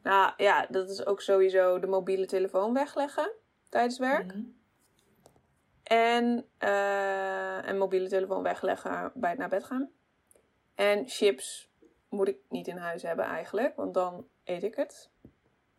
Nou 0.03 0.33
ja, 0.37 0.67
dat 0.69 0.89
is 0.89 1.05
ook 1.05 1.21
sowieso 1.21 1.79
de 1.79 1.87
mobiele 1.87 2.25
telefoon 2.25 2.73
wegleggen 2.73 3.31
tijdens 3.69 3.99
werk. 3.99 4.25
Mhm. 4.25 4.43
En 5.83 6.45
eh, 6.57 7.59
een 7.61 7.77
mobiele 7.77 8.09
telefoon 8.09 8.43
wegleggen 8.43 9.11
bij 9.15 9.29
het 9.29 9.39
naar 9.39 9.49
bed 9.49 9.63
gaan. 9.63 9.89
En 10.75 11.07
chips 11.07 11.68
moet 12.09 12.27
ik 12.27 12.37
niet 12.49 12.67
in 12.67 12.77
huis 12.77 13.01
hebben 13.01 13.25
eigenlijk, 13.25 13.75
want 13.75 13.93
dan 13.93 14.27
eet 14.43 14.63
ik 14.63 14.75
het. 14.75 15.11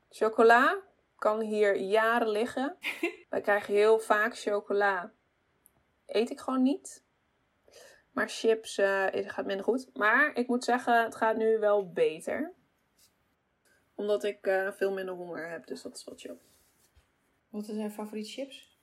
Chocola 0.09 0.83
kan 1.17 1.41
hier 1.41 1.77
jaren 1.77 2.29
liggen. 2.29 2.77
Wij 3.31 3.41
krijgen 3.41 3.75
heel 3.75 3.99
vaak 3.99 4.39
chocola. 4.39 5.13
Eet 6.07 6.31
ik 6.31 6.41
gewoon 6.41 6.63
niet. 6.63 7.05
Maar 8.11 8.29
chips 8.29 8.79
eh, 8.79 9.07
gaat 9.13 9.47
minder 9.47 9.65
goed. 9.65 9.91
Maar 9.97 10.35
ik 10.35 10.49
moet 10.49 10.65
zeggen, 10.65 11.03
het 11.03 11.17
gaat 11.17 11.37
nu 11.37 11.59
wel 11.59 11.93
beter. 11.93 12.53
Omdat 13.95 14.25
ik 14.25 14.47
eh, 14.47 14.73
veel 14.73 14.93
minder 14.93 15.15
honger 15.15 15.51
heb, 15.51 15.67
dus 15.67 15.83
dat 15.83 15.97
is 15.97 16.05
wat 16.05 16.21
chill. 16.21 16.39
Wat 17.49 17.69
is 17.69 17.77
jouw 17.77 17.91
favoriete 17.91 18.31
chips? 18.31 18.79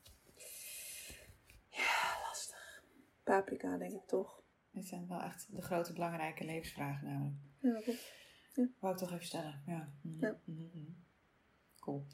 Lastig. 2.27 2.83
Paprika, 3.23 3.77
denk 3.77 3.93
ik 3.93 4.07
toch. 4.07 4.36
Dit 4.77 4.87
zijn 4.87 5.07
wel 5.07 5.21
echt 5.21 5.47
de 5.55 5.61
grote 5.61 5.93
belangrijke 5.93 6.45
levensvragen 6.45 7.07
namelijk. 7.07 7.35
Ja, 7.59 7.81
klopt. 7.81 8.13
Wou 8.79 8.93
ik 8.93 8.99
toch 8.99 9.11
even 9.11 9.25
stellen. 9.25 9.63
Ja. 9.65 9.89
Mhm, 10.01 10.25
Ja. 10.25 10.37
mhm, 10.45 10.61
mhm. 10.61 10.91
Cool. 11.79 12.05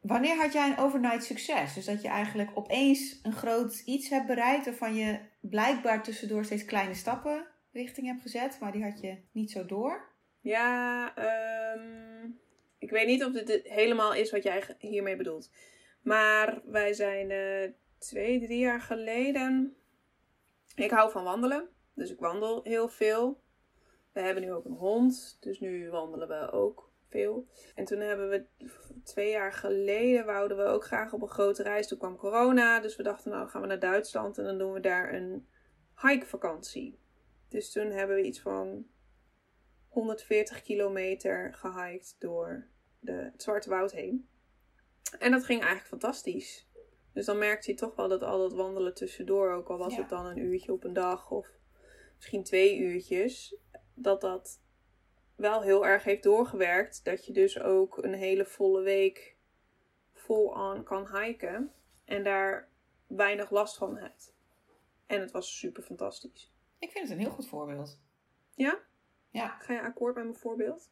Wanneer 0.00 0.36
had 0.36 0.52
jij 0.52 0.70
een 0.70 0.78
overnight 0.78 1.24
succes? 1.24 1.74
Dus 1.74 1.84
dat 1.84 2.02
je 2.02 2.08
eigenlijk 2.08 2.50
opeens 2.54 3.20
een 3.22 3.32
groot 3.32 3.78
iets 3.78 4.08
hebt 4.08 4.26
bereikt 4.26 4.64
waarvan 4.64 4.94
je 4.94 5.20
blijkbaar 5.40 6.02
tussendoor 6.02 6.44
steeds 6.44 6.64
kleine 6.64 6.94
stappen 6.94 7.46
richting 7.72 8.06
hebt 8.06 8.22
gezet, 8.22 8.60
maar 8.60 8.72
die 8.72 8.82
had 8.82 9.00
je 9.00 9.18
niet 9.32 9.50
zo 9.50 9.66
door. 9.66 10.12
Ja, 10.40 11.14
ehm, 11.16 12.28
ik 12.78 12.90
weet 12.90 13.06
niet 13.06 13.24
of 13.24 13.32
dit 13.32 13.62
helemaal 13.68 14.14
is 14.14 14.30
wat 14.30 14.42
jij 14.42 14.76
hiermee 14.78 15.16
bedoelt. 15.16 15.50
Maar 16.02 16.62
wij 16.64 16.92
zijn 16.92 17.30
eh, 17.30 17.70
twee, 17.98 18.40
drie 18.40 18.58
jaar 18.58 18.80
geleden. 18.80 19.76
Ik 20.74 20.90
hou 20.90 21.10
van 21.10 21.24
wandelen, 21.24 21.68
dus 21.94 22.10
ik 22.10 22.18
wandel 22.18 22.62
heel 22.62 22.88
veel. 22.88 23.42
We 24.12 24.20
hebben 24.20 24.42
nu 24.42 24.52
ook 24.52 24.64
een 24.64 24.72
hond, 24.72 25.36
dus 25.40 25.60
nu 25.60 25.90
wandelen 25.90 26.28
we 26.28 26.50
ook 26.50 26.92
veel. 27.08 27.46
En 27.74 27.84
toen 27.84 28.00
hebben 28.00 28.28
we 28.28 28.46
twee 29.04 29.30
jaar 29.30 29.52
geleden 29.52 30.26
wouden 30.26 30.56
we 30.56 30.62
ook 30.64 30.84
graag 30.84 31.12
op 31.12 31.22
een 31.22 31.28
grote 31.28 31.62
reis. 31.62 31.88
Toen 31.88 31.98
kwam 31.98 32.16
corona, 32.16 32.80
dus 32.80 32.96
we 32.96 33.02
dachten 33.02 33.30
nou 33.30 33.48
gaan 33.48 33.60
we 33.60 33.66
naar 33.66 33.78
Duitsland 33.78 34.38
en 34.38 34.44
dan 34.44 34.58
doen 34.58 34.72
we 34.72 34.80
daar 34.80 35.14
een 35.14 35.48
hikevakantie. 36.02 36.98
Dus 37.48 37.72
toen 37.72 37.90
hebben 37.90 38.16
we 38.16 38.22
iets 38.22 38.40
van 38.40 38.86
140 39.88 40.62
kilometer 40.62 41.54
gehiked 41.54 42.16
door 42.18 42.66
de, 42.98 43.12
het 43.12 43.42
Zwarte 43.42 43.68
Woud 43.68 43.92
heen. 43.92 44.28
En 45.18 45.30
dat 45.30 45.44
ging 45.44 45.58
eigenlijk 45.60 45.88
fantastisch. 45.88 46.68
Dus 47.12 47.26
dan 47.26 47.38
merkte 47.38 47.70
je 47.70 47.76
toch 47.76 47.94
wel 47.96 48.08
dat 48.08 48.22
al 48.22 48.38
dat 48.38 48.52
wandelen 48.52 48.94
tussendoor, 48.94 49.52
ook 49.52 49.68
al 49.68 49.78
was 49.78 49.94
Ja. 49.94 50.00
het 50.00 50.08
dan 50.08 50.26
een 50.26 50.38
uurtje 50.38 50.72
op 50.72 50.84
een 50.84 50.92
dag 50.92 51.30
of 51.30 51.48
misschien 52.16 52.44
twee 52.44 52.78
uurtjes, 52.78 53.56
dat 53.94 54.20
dat 54.20 54.62
wel 55.36 55.62
heel 55.62 55.86
erg 55.86 56.04
heeft 56.04 56.22
doorgewerkt. 56.22 57.04
Dat 57.04 57.26
je 57.26 57.32
dus 57.32 57.60
ook 57.60 58.02
een 58.02 58.14
hele 58.14 58.44
volle 58.44 58.82
week 58.82 59.36
vol 60.12 60.56
aan 60.56 60.84
kan 60.84 61.18
hiken 61.18 61.72
en 62.04 62.24
daar 62.24 62.68
weinig 63.06 63.50
last 63.50 63.76
van 63.76 63.96
hebt. 63.96 64.34
En 65.06 65.20
het 65.20 65.30
was 65.30 65.58
super 65.58 65.82
fantastisch. 65.82 66.52
Ik 66.78 66.90
vind 66.90 67.08
het 67.08 67.18
een 67.18 67.24
heel 67.24 67.34
goed 67.34 67.48
voorbeeld. 67.48 68.00
Ja? 68.54 68.78
Ja, 69.30 69.48
Ga 69.48 69.72
je 69.72 69.82
akkoord 69.82 70.14
met 70.14 70.24
mijn 70.24 70.36
voorbeeld? 70.36 70.90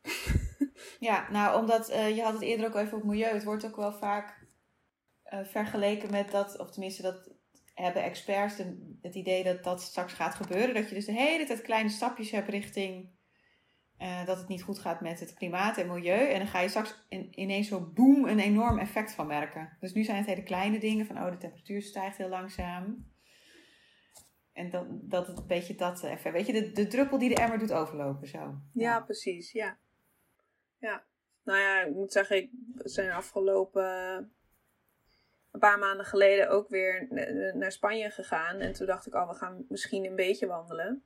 ja 1.09 1.31
nou 1.31 1.61
omdat 1.61 1.89
eh, 1.89 2.17
je 2.17 2.23
had 2.23 2.33
het 2.33 2.43
eerder 2.43 2.67
ook 2.67 2.75
even 2.75 2.99
op 2.99 3.05
milieu. 3.05 3.33
Het 3.33 3.45
wordt 3.45 3.65
ook 3.65 3.77
wel 3.77 3.93
vaak 3.93 4.47
eh, 5.23 5.45
vergeleken 5.45 6.11
met 6.11 6.31
dat, 6.31 6.59
of 6.59 6.71
tenminste 6.71 7.03
dat 7.03 7.31
hebben 7.75 8.03
experts 8.03 8.57
het 9.01 9.15
idee 9.15 9.45
dat 9.45 9.65
dat 9.65 9.83
straks 9.83 10.13
gaat 10.13 10.35
gebeuren. 10.35 10.75
Dat 10.75 10.89
je 10.89 10.95
dus 10.95 11.05
de 11.05 11.13
hele 11.13 11.45
tijd 11.45 11.63
kleine 11.63 11.89
stapjes 11.89 12.31
hebt 12.31 12.49
richting 12.49 13.11
eh, 14.03 14.27
dat 14.27 14.39
het 14.39 14.49
niet 14.49 14.63
goed 14.63 14.79
gaat 14.79 15.01
met 15.01 15.21
het 15.21 15.35
klimaat 15.35 15.77
en 15.77 15.87
milieu. 15.87 16.29
En 16.29 16.39
dan 16.39 16.49
ga 16.49 16.61
je 16.61 16.69
straks 16.69 17.05
in, 17.09 17.41
ineens 17.41 17.69
zo 17.69 17.91
boem 17.95 18.27
een 18.27 18.39
enorm 18.39 18.79
effect 18.79 19.13
van 19.13 19.27
merken. 19.27 19.77
Dus 19.81 19.93
nu 19.93 20.05
zijn 20.05 20.17
het 20.17 20.27
hele 20.27 20.43
kleine 20.43 20.79
dingen 20.79 21.07
van 21.07 21.19
oh 21.19 21.31
de 21.31 21.37
temperatuur 21.37 21.83
stijgt 21.83 22.17
heel 22.17 22.29
langzaam. 22.29 23.11
En 24.53 24.71
dat, 24.71 24.87
dat 24.91 25.27
het 25.27 25.39
een 25.39 25.47
beetje 25.47 25.75
dat 25.75 26.03
effect. 26.03 26.35
Weet 26.35 26.47
je, 26.47 26.53
de, 26.53 26.73
de 26.73 26.87
druppel 26.87 27.19
die 27.19 27.29
de 27.29 27.41
emmer 27.41 27.59
doet 27.59 27.73
overlopen 27.73 28.29
zo. 28.29 28.55
Ja, 28.73 29.01
precies. 29.01 29.53
Ja. 29.53 29.79
Ja. 30.79 31.05
Nou 31.45 31.59
ja, 31.59 31.83
ik 31.83 31.95
moet 31.95 32.13
zeggen, 32.13 32.37
ik 32.37 32.51
zijn 32.77 33.11
afgelopen 33.11 34.33
een 35.53 35.61
paar 35.61 35.79
maanden 35.79 36.07
geleden 36.07 36.51
ook 36.51 36.69
weer 36.69 37.07
na- 37.11 37.53
naar 37.59 37.73
Spanje 37.73 38.11
gegaan. 38.11 38.61
En 38.61 38.73
toen 38.73 38.87
dacht 38.87 39.07
ik, 39.07 39.15
oh, 39.15 39.29
we 39.29 39.35
gaan 39.35 39.65
misschien 39.69 40.05
een 40.05 40.17
beetje 40.17 40.47
wandelen. 40.47 41.05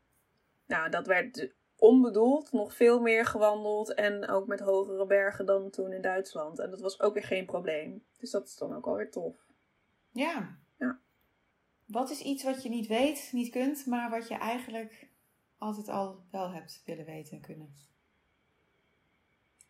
Nou, 0.66 0.90
dat 0.90 1.06
werd 1.06 1.48
onbedoeld 1.76 2.52
nog 2.52 2.74
veel 2.74 3.00
meer 3.00 3.24
gewandeld. 3.24 3.94
En 3.94 4.28
ook 4.28 4.46
met 4.46 4.61
hogere 4.61 5.06
bergen 5.06 5.46
dan 5.46 5.70
toen 5.70 5.92
in 5.92 6.02
Duitsland. 6.02 6.59
En 6.59 6.70
dat 6.70 6.80
was 6.80 7.00
ook 7.00 7.14
weer 7.14 7.24
geen 7.24 7.46
probleem. 7.46 8.04
Dus 8.18 8.30
dat 8.30 8.46
is 8.46 8.56
dan 8.56 8.76
ook 8.76 8.87
alweer 8.87 9.11
tof. 9.11 9.37
Ja. 10.11 10.59
Ja. 10.78 10.98
Wat 11.85 12.11
is 12.11 12.20
iets 12.20 12.44
wat 12.44 12.62
je 12.62 12.68
niet 12.68 12.87
weet, 12.87 13.28
niet 13.32 13.50
kunt, 13.50 13.87
maar 13.87 14.11
wat 14.11 14.28
je 14.28 14.35
eigenlijk 14.35 15.09
altijd 15.59 15.88
al 15.88 16.24
wel 16.30 16.50
hebt 16.50 16.82
willen 16.85 17.04
weten 17.04 17.32
en 17.32 17.40
kunnen? 17.40 17.74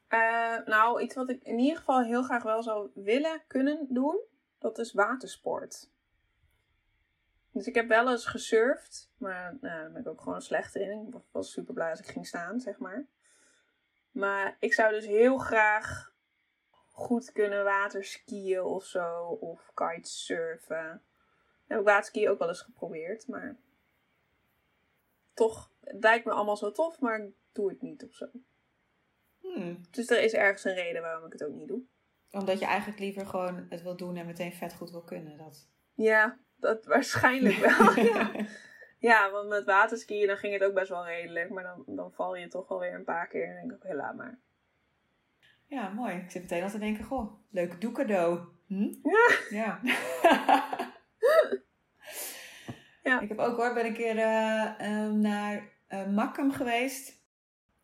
Eh, 0.08 0.56
nou, 0.64 1.00
iets 1.02 1.14
wat 1.14 1.30
ik 1.30 1.42
in 1.42 1.58
ieder 1.58 1.76
geval 1.76 2.02
heel 2.02 2.22
graag 2.22 2.42
wel 2.42 2.62
zou 2.62 2.90
willen 2.94 3.42
kunnen 3.46 3.86
doen, 3.88 4.20
dat 4.58 4.78
is 4.78 4.92
watersport. 4.92 5.90
Dus 7.50 7.66
ik 7.66 7.74
heb 7.74 7.88
wel 7.88 8.10
eens 8.10 8.26
gesurfd, 8.26 9.10
maar 9.16 9.56
nou, 9.60 9.80
daar 9.80 9.92
ben 9.92 10.00
ik 10.00 10.08
ook 10.08 10.20
gewoon 10.20 10.42
slecht 10.42 10.74
in. 10.74 11.06
Ik 11.08 11.22
was 11.30 11.52
super 11.52 11.74
blij 11.74 11.90
als 11.90 12.00
ik 12.00 12.06
ging 12.06 12.26
staan, 12.26 12.60
zeg 12.60 12.78
maar. 12.78 13.06
Maar 14.10 14.56
ik 14.60 14.72
zou 14.72 14.92
dus 14.92 15.06
heel 15.06 15.38
graag 15.38 16.14
goed 16.90 17.32
kunnen 17.32 17.64
waterskiën 17.64 18.62
of 18.62 18.84
zo, 18.84 19.26
of 19.40 19.70
kitesurfen. 19.74 21.02
Heb 21.66 21.78
ik 21.78 21.84
waterskiën 21.84 22.28
ook 22.28 22.38
wel 22.38 22.48
eens 22.48 22.62
geprobeerd, 22.62 23.28
maar 23.28 23.56
toch, 25.34 25.70
het 25.80 26.02
lijkt 26.02 26.24
me 26.24 26.32
allemaal 26.32 26.56
zo 26.56 26.70
tof, 26.70 27.00
maar 27.00 27.20
ik 27.20 27.32
doe 27.52 27.68
het 27.68 27.82
niet 27.82 28.04
of 28.04 28.14
zo. 28.14 28.26
Hmm. 29.40 29.80
Dus 29.90 30.10
er 30.10 30.22
is 30.22 30.32
ergens 30.32 30.64
een 30.64 30.74
reden 30.74 31.02
waarom 31.02 31.26
ik 31.26 31.32
het 31.32 31.44
ook 31.44 31.54
niet 31.54 31.68
doe. 31.68 31.82
Omdat 32.36 32.58
je 32.58 32.66
eigenlijk 32.66 32.98
liever 32.98 33.26
gewoon 33.26 33.66
het 33.68 33.82
wil 33.82 33.96
doen 33.96 34.16
en 34.16 34.26
meteen 34.26 34.52
vet 34.52 34.74
goed 34.74 34.90
wil 34.90 35.02
kunnen. 35.02 35.38
Dat. 35.38 35.68
Ja, 35.94 36.38
dat 36.56 36.84
waarschijnlijk 36.84 37.56
wel. 37.56 37.98
ja. 38.14 38.30
ja, 38.98 39.30
want 39.30 39.48
met 39.48 39.64
waterskiën 39.64 40.26
dan 40.26 40.36
ging 40.36 40.52
het 40.52 40.64
ook 40.64 40.74
best 40.74 40.88
wel 40.88 41.06
redelijk. 41.06 41.50
Maar 41.50 41.62
dan, 41.62 41.96
dan 41.96 42.12
val 42.12 42.36
je 42.36 42.48
toch 42.48 42.68
wel 42.68 42.78
weer 42.78 42.94
een 42.94 43.04
paar 43.04 43.28
keer 43.28 43.56
en 43.56 43.68
denk 43.68 43.84
ik, 43.84 43.92
laat 43.92 44.16
maar. 44.16 44.38
Ja, 45.66 45.88
mooi. 45.88 46.14
Ik 46.14 46.30
zit 46.30 46.42
meteen 46.42 46.62
al 46.62 46.70
te 46.70 46.78
denken, 46.78 47.04
goh, 47.04 47.32
leuk 47.50 47.80
doecadeau. 47.80 48.40
Hm? 48.66 48.94
Ja. 49.02 49.38
Ja. 49.50 49.80
Ja. 53.02 53.20
Ik 53.20 53.28
heb 53.28 53.38
ook 53.38 53.56
hoor, 53.56 53.74
ben 53.74 53.86
een 53.86 53.94
keer 53.94 54.18
eh, 54.18 54.80
eh, 54.80 55.12
naar 55.12 55.72
Makkum 56.08 56.52
geweest. 56.52 57.22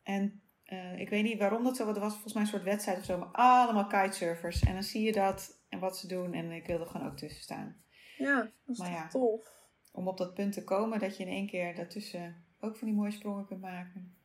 En 0.02 0.41
eh, 0.72 0.98
ik 0.98 1.08
weet 1.08 1.22
niet 1.22 1.38
waarom 1.38 1.64
dat 1.64 1.76
zo 1.76 1.84
was. 1.84 1.94
Er 1.94 2.00
was 2.00 2.12
volgens 2.12 2.32
mij 2.32 2.42
een 2.42 2.48
soort 2.48 2.62
wedstrijd 2.62 2.98
of 2.98 3.04
zo. 3.04 3.18
Maar 3.18 3.28
allemaal 3.32 3.86
kitesurfers. 3.86 4.62
En 4.62 4.72
dan 4.72 4.82
zie 4.82 5.02
je 5.02 5.12
dat 5.12 5.60
en 5.68 5.78
wat 5.78 5.98
ze 5.98 6.06
doen. 6.06 6.32
En 6.32 6.50
ik 6.50 6.66
wilde 6.66 6.86
gewoon 6.86 7.06
ook 7.06 7.16
tussen 7.16 7.42
staan. 7.42 7.82
Ja, 8.16 8.36
dat 8.36 8.50
is 8.66 8.78
Maar 8.78 8.90
ja. 8.90 9.08
tof. 9.08 9.60
Om 9.92 10.08
op 10.08 10.18
dat 10.18 10.34
punt 10.34 10.52
te 10.52 10.64
komen 10.64 10.98
dat 10.98 11.16
je 11.16 11.24
in 11.24 11.30
één 11.30 11.46
keer 11.46 11.74
daartussen 11.74 12.44
ook 12.60 12.76
van 12.76 12.88
die 12.88 12.96
mooie 12.96 13.10
sprongen 13.10 13.46
kunt 13.46 13.60
maken. 13.60 14.16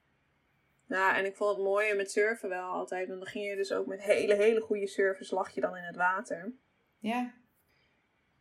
Ja, 0.86 1.18
en 1.18 1.26
ik 1.26 1.36
vond 1.36 1.56
het 1.56 1.66
mooie 1.66 1.96
met 1.96 2.12
surfen 2.12 2.50
wel 2.50 2.70
altijd. 2.70 3.08
Want 3.08 3.20
dan 3.20 3.30
ging 3.30 3.46
je 3.46 3.56
dus 3.56 3.72
ook 3.72 3.86
met 3.86 4.02
hele, 4.02 4.36
hele 4.36 4.62
goede 4.62 4.88
surfers 4.88 5.32
lag 5.32 5.50
je 5.50 5.62
dan 5.62 5.78
in 5.78 5.84
het 5.84 5.96
water. 5.96 6.54
Ja, 7.00 7.34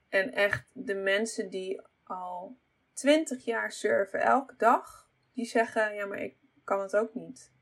En 0.09 0.33
echt 0.33 0.67
de 0.73 0.95
mensen 0.95 1.51
die 1.51 1.83
al 2.05 2.59
twintig 2.93 3.45
jaar 3.45 3.73
surfen, 3.73 4.21
elke 4.21 4.55
dag, 4.57 5.11
die 5.33 5.45
zeggen: 5.45 5.95
Ja, 5.95 6.07
maar 6.07 6.19
ik 6.19 6.37
kan 6.65 6.81
het 6.81 6.97
ook 6.97 7.15
niet. 7.15 7.55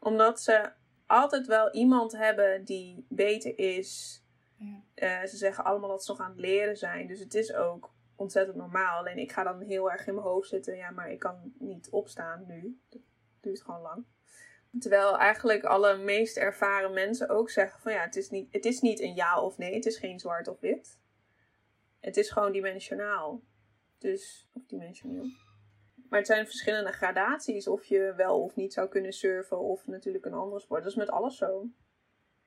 Omdat 0.00 0.40
ze 0.40 0.72
altijd 1.06 1.46
wel 1.46 1.72
iemand 1.72 2.12
hebben 2.12 2.64
die 2.64 3.06
beter 3.08 3.58
is. 3.58 4.22
Ja. 4.56 4.82
Eh, 4.94 5.26
ze 5.28 5.36
zeggen 5.36 5.64
allemaal 5.64 5.88
dat 5.88 6.04
ze 6.04 6.10
nog 6.10 6.20
aan 6.20 6.30
het 6.30 6.40
leren 6.40 6.76
zijn. 6.76 7.06
Dus 7.06 7.20
het 7.20 7.34
is 7.34 7.54
ook 7.54 7.92
ontzettend 8.16 8.56
normaal. 8.56 8.98
Alleen 8.98 9.18
ik 9.18 9.32
ga 9.32 9.42
dan 9.42 9.60
heel 9.60 9.90
erg 9.90 10.06
in 10.06 10.14
mijn 10.14 10.26
hoofd 10.26 10.48
zitten: 10.48 10.76
Ja, 10.76 10.90
maar 10.90 11.10
ik 11.10 11.18
kan 11.18 11.52
niet 11.58 11.90
opstaan 11.90 12.44
nu. 12.46 12.80
Dat 12.88 13.00
duurt 13.40 13.62
gewoon 13.62 13.80
lang. 13.80 14.04
Terwijl 14.78 15.18
eigenlijk 15.18 15.64
alle 15.64 15.96
meest 15.96 16.36
ervaren 16.36 16.92
mensen 16.92 17.28
ook 17.28 17.50
zeggen: 17.50 17.80
van 17.80 17.92
ja, 17.92 18.02
het 18.02 18.16
is 18.16 18.30
niet, 18.30 18.52
het 18.52 18.64
is 18.64 18.80
niet 18.80 19.00
een 19.00 19.14
ja 19.14 19.40
of 19.42 19.58
nee, 19.58 19.74
het 19.74 19.86
is 19.86 19.96
geen 19.96 20.18
zwart 20.18 20.48
of 20.48 20.60
wit. 20.60 20.98
Het 22.00 22.16
is 22.16 22.30
gewoon 22.30 22.52
dimensionaal. 22.52 23.42
Dus, 23.98 24.48
of 24.52 24.62
dimensioneel. 24.66 25.26
Maar 26.10 26.18
het 26.18 26.28
zijn 26.28 26.46
verschillende 26.46 26.92
gradaties 26.92 27.68
of 27.68 27.84
je 27.84 28.12
wel 28.16 28.42
of 28.42 28.56
niet 28.56 28.72
zou 28.72 28.88
kunnen 28.88 29.12
surfen 29.12 29.58
of 29.58 29.86
natuurlijk 29.86 30.24
een 30.24 30.34
andere 30.34 30.60
sport. 30.60 30.82
Dat 30.82 30.90
is 30.92 30.98
met 30.98 31.10
alles 31.10 31.36
zo. 31.36 31.66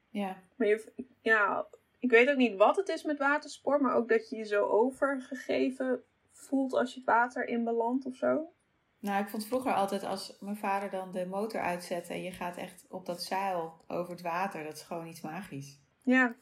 ja. 0.10 0.42
Maar 0.56 0.68
je, 0.68 0.94
ja, 1.22 1.68
ik 2.00 2.10
weet 2.10 2.30
ook 2.30 2.38
niet 2.38 2.58
wat 2.58 2.76
het 2.76 2.90
is 2.90 3.04
met 3.04 3.18
watersport, 3.18 3.82
maar 3.82 3.96
ook 3.96 4.10
dat 4.10 4.30
je 4.30 4.36
je 4.36 4.44
zo 4.44 4.66
overgegeven 4.66 6.04
voelt 6.32 6.74
als 6.74 6.94
je 6.94 7.00
het 7.00 7.08
water 7.08 7.48
in 7.48 7.64
belandt 7.64 8.06
of 8.06 8.16
zo. 8.16 8.52
Nou, 9.00 9.24
ik 9.24 9.30
vond 9.30 9.48
vroeger 9.48 9.74
altijd 9.74 10.04
als 10.04 10.38
mijn 10.40 10.58
vader 10.58 10.90
dan 10.90 11.12
de 11.12 11.26
motor 11.26 11.62
uitzette 11.62 12.14
en 12.14 12.24
je 12.24 12.32
gaat 12.32 12.58
echt 12.58 12.86
op 12.90 13.06
dat 13.06 13.24
zeil 13.24 13.84
over 13.88 14.12
het 14.12 14.22
water, 14.22 14.64
dat 14.64 14.74
is 14.74 14.82
gewoon 14.82 15.08
iets 15.08 15.22
magisch. 15.22 15.80
Ja. 16.02 16.36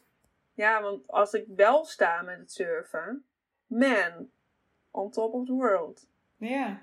Ja, 0.54 0.82
want 0.82 1.08
als 1.08 1.32
ik 1.32 1.46
wel 1.56 1.84
sta 1.84 2.22
met 2.22 2.38
het 2.38 2.52
surfen, 2.52 3.24
man, 3.66 4.30
on 4.90 5.10
top 5.10 5.32
of 5.32 5.46
the 5.46 5.52
world. 5.52 6.06
Ja. 6.36 6.82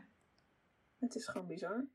Het 1.00 1.16
is 1.16 1.28
gewoon 1.28 1.48
bizar. 1.48 1.86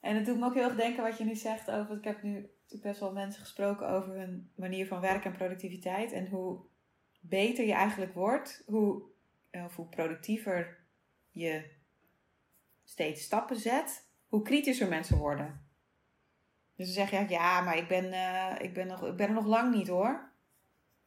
En 0.00 0.16
het 0.16 0.26
doet 0.26 0.38
me 0.38 0.44
ook 0.44 0.54
heel 0.54 0.64
erg 0.64 0.76
denken 0.76 1.02
wat 1.02 1.18
je 1.18 1.24
nu 1.24 1.34
zegt 1.34 1.70
over. 1.70 1.96
Ik 1.96 2.04
heb 2.04 2.22
nu 2.22 2.50
best 2.82 3.00
wel 3.00 3.12
mensen 3.12 3.40
gesproken 3.40 3.88
over 3.88 4.14
hun 4.14 4.50
manier 4.54 4.86
van 4.86 5.00
werken 5.00 5.30
en 5.30 5.36
productiviteit. 5.36 6.12
En 6.12 6.28
hoe 6.28 6.60
beter 7.20 7.66
je 7.66 7.72
eigenlijk 7.72 8.14
wordt, 8.14 8.62
hoe, 8.66 9.02
of 9.50 9.76
hoe 9.76 9.86
productiever 9.86 10.78
je 11.30 11.70
steeds 12.84 13.22
stappen 13.22 13.56
zet, 13.56 14.08
hoe 14.28 14.42
kritischer 14.42 14.88
mensen 14.88 15.18
worden. 15.18 15.66
Dus 16.76 16.86
dan 16.94 16.94
zeg 16.94 17.10
je, 17.10 17.34
ja, 17.34 17.60
maar 17.60 17.76
ik 17.76 17.88
ben, 17.88 18.12
eh, 18.12 18.64
ik 18.64 18.74
ben, 18.74 18.86
nog, 18.86 19.06
ik 19.06 19.16
ben 19.16 19.28
er 19.28 19.34
nog 19.34 19.46
lang 19.46 19.74
niet 19.74 19.88
hoor. 19.88 20.30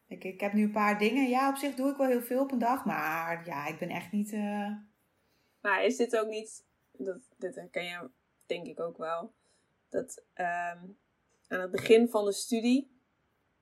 Ik, 0.07 0.23
ik 0.23 0.39
heb 0.39 0.53
nu 0.53 0.63
een 0.63 0.71
paar 0.71 0.97
dingen. 0.99 1.29
Ja, 1.29 1.49
op 1.49 1.55
zich 1.55 1.75
doe 1.75 1.91
ik 1.91 1.97
wel 1.97 2.07
heel 2.07 2.21
veel 2.21 2.41
op 2.41 2.51
een 2.51 2.59
dag, 2.59 2.85
maar 2.85 3.45
ja, 3.45 3.67
ik 3.67 3.79
ben 3.79 3.89
echt 3.89 4.11
niet. 4.11 4.31
eh, 4.33 4.71
Maar 5.61 5.83
is 5.83 5.97
dit 5.97 6.17
ook 6.17 6.27
niet, 6.29 6.65
dat, 6.97 7.19
dit 7.37 7.55
herken 7.55 7.83
je 7.83 8.09
denk 8.45 8.67
ik 8.67 8.79
ook 8.79 8.97
wel, 8.97 9.33
dat 9.89 10.23
ehm, 10.33 10.79
aan 11.47 11.59
het 11.59 11.71
begin 11.71 12.09
van 12.09 12.25
de 12.25 12.31
studie 12.31 12.91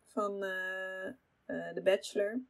van 0.06 0.43
eh, 0.43 1.08
eh, 1.08 1.74
de 1.74 1.82
bachelor, 1.84 2.41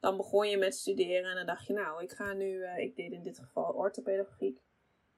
dan 0.00 0.16
begon 0.16 0.48
je 0.48 0.56
met 0.56 0.74
studeren 0.74 1.30
en 1.30 1.36
dan 1.36 1.46
dacht 1.46 1.66
je, 1.66 1.72
nou, 1.72 2.02
ik 2.02 2.10
ga 2.10 2.32
nu, 2.32 2.62
eh, 2.62 2.78
ik 2.78 2.96
deed 2.96 3.12
in 3.12 3.22
dit 3.22 3.38
geval 3.38 3.72
orthopedagogiek, 3.72 4.60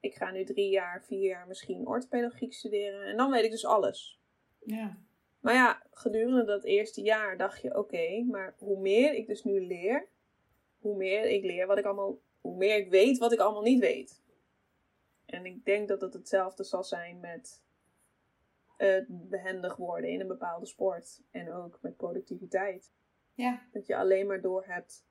ik 0.00 0.14
ga 0.14 0.30
nu 0.30 0.44
drie 0.44 0.70
jaar, 0.70 1.04
vier 1.04 1.28
jaar 1.28 1.46
misschien 1.46 1.86
orthopedagogiek 1.86 2.52
studeren 2.52 3.06
en 3.06 3.16
dan 3.16 3.30
weet 3.30 3.44
ik 3.44 3.50
dus 3.50 3.66
alles. 3.66 4.20
ja. 4.64 5.06
Maar 5.38 5.54
ja, 5.54 5.82
gedurende 5.90 6.44
dat 6.44 6.64
eerste 6.64 7.02
jaar 7.02 7.36
dacht 7.36 7.62
je, 7.62 7.78
oké, 7.78 8.24
maar 8.30 8.54
hoe 8.58 8.80
meer 8.80 9.14
ik 9.14 9.26
dus 9.26 9.44
nu 9.44 9.66
leer, 9.66 10.08
hoe 10.78 10.96
meer 10.96 11.24
ik 11.24 11.44
leer 11.44 11.66
wat 11.66 11.78
ik 11.78 11.84
allemaal, 11.84 12.18
hoe 12.40 12.56
meer 12.56 12.76
ik 12.76 12.90
weet 12.90 13.18
wat 13.18 13.32
ik 13.32 13.38
allemaal 13.38 13.62
niet 13.62 13.80
weet. 13.80 14.22
En 15.28 15.46
ik 15.46 15.64
denk 15.64 15.88
dat 15.88 16.00
het 16.00 16.12
hetzelfde 16.12 16.64
zal 16.64 16.84
zijn 16.84 17.20
met 17.20 17.62
het 18.76 19.28
behendig 19.28 19.76
worden 19.76 20.10
in 20.10 20.20
een 20.20 20.26
bepaalde 20.26 20.66
sport. 20.66 21.20
En 21.30 21.52
ook 21.52 21.78
met 21.82 21.96
productiviteit. 21.96 22.92
Ja, 23.34 23.62
Dat 23.72 23.86
je 23.86 23.96
alleen 23.96 24.26
maar 24.26 24.40
doorhebt 24.40 25.06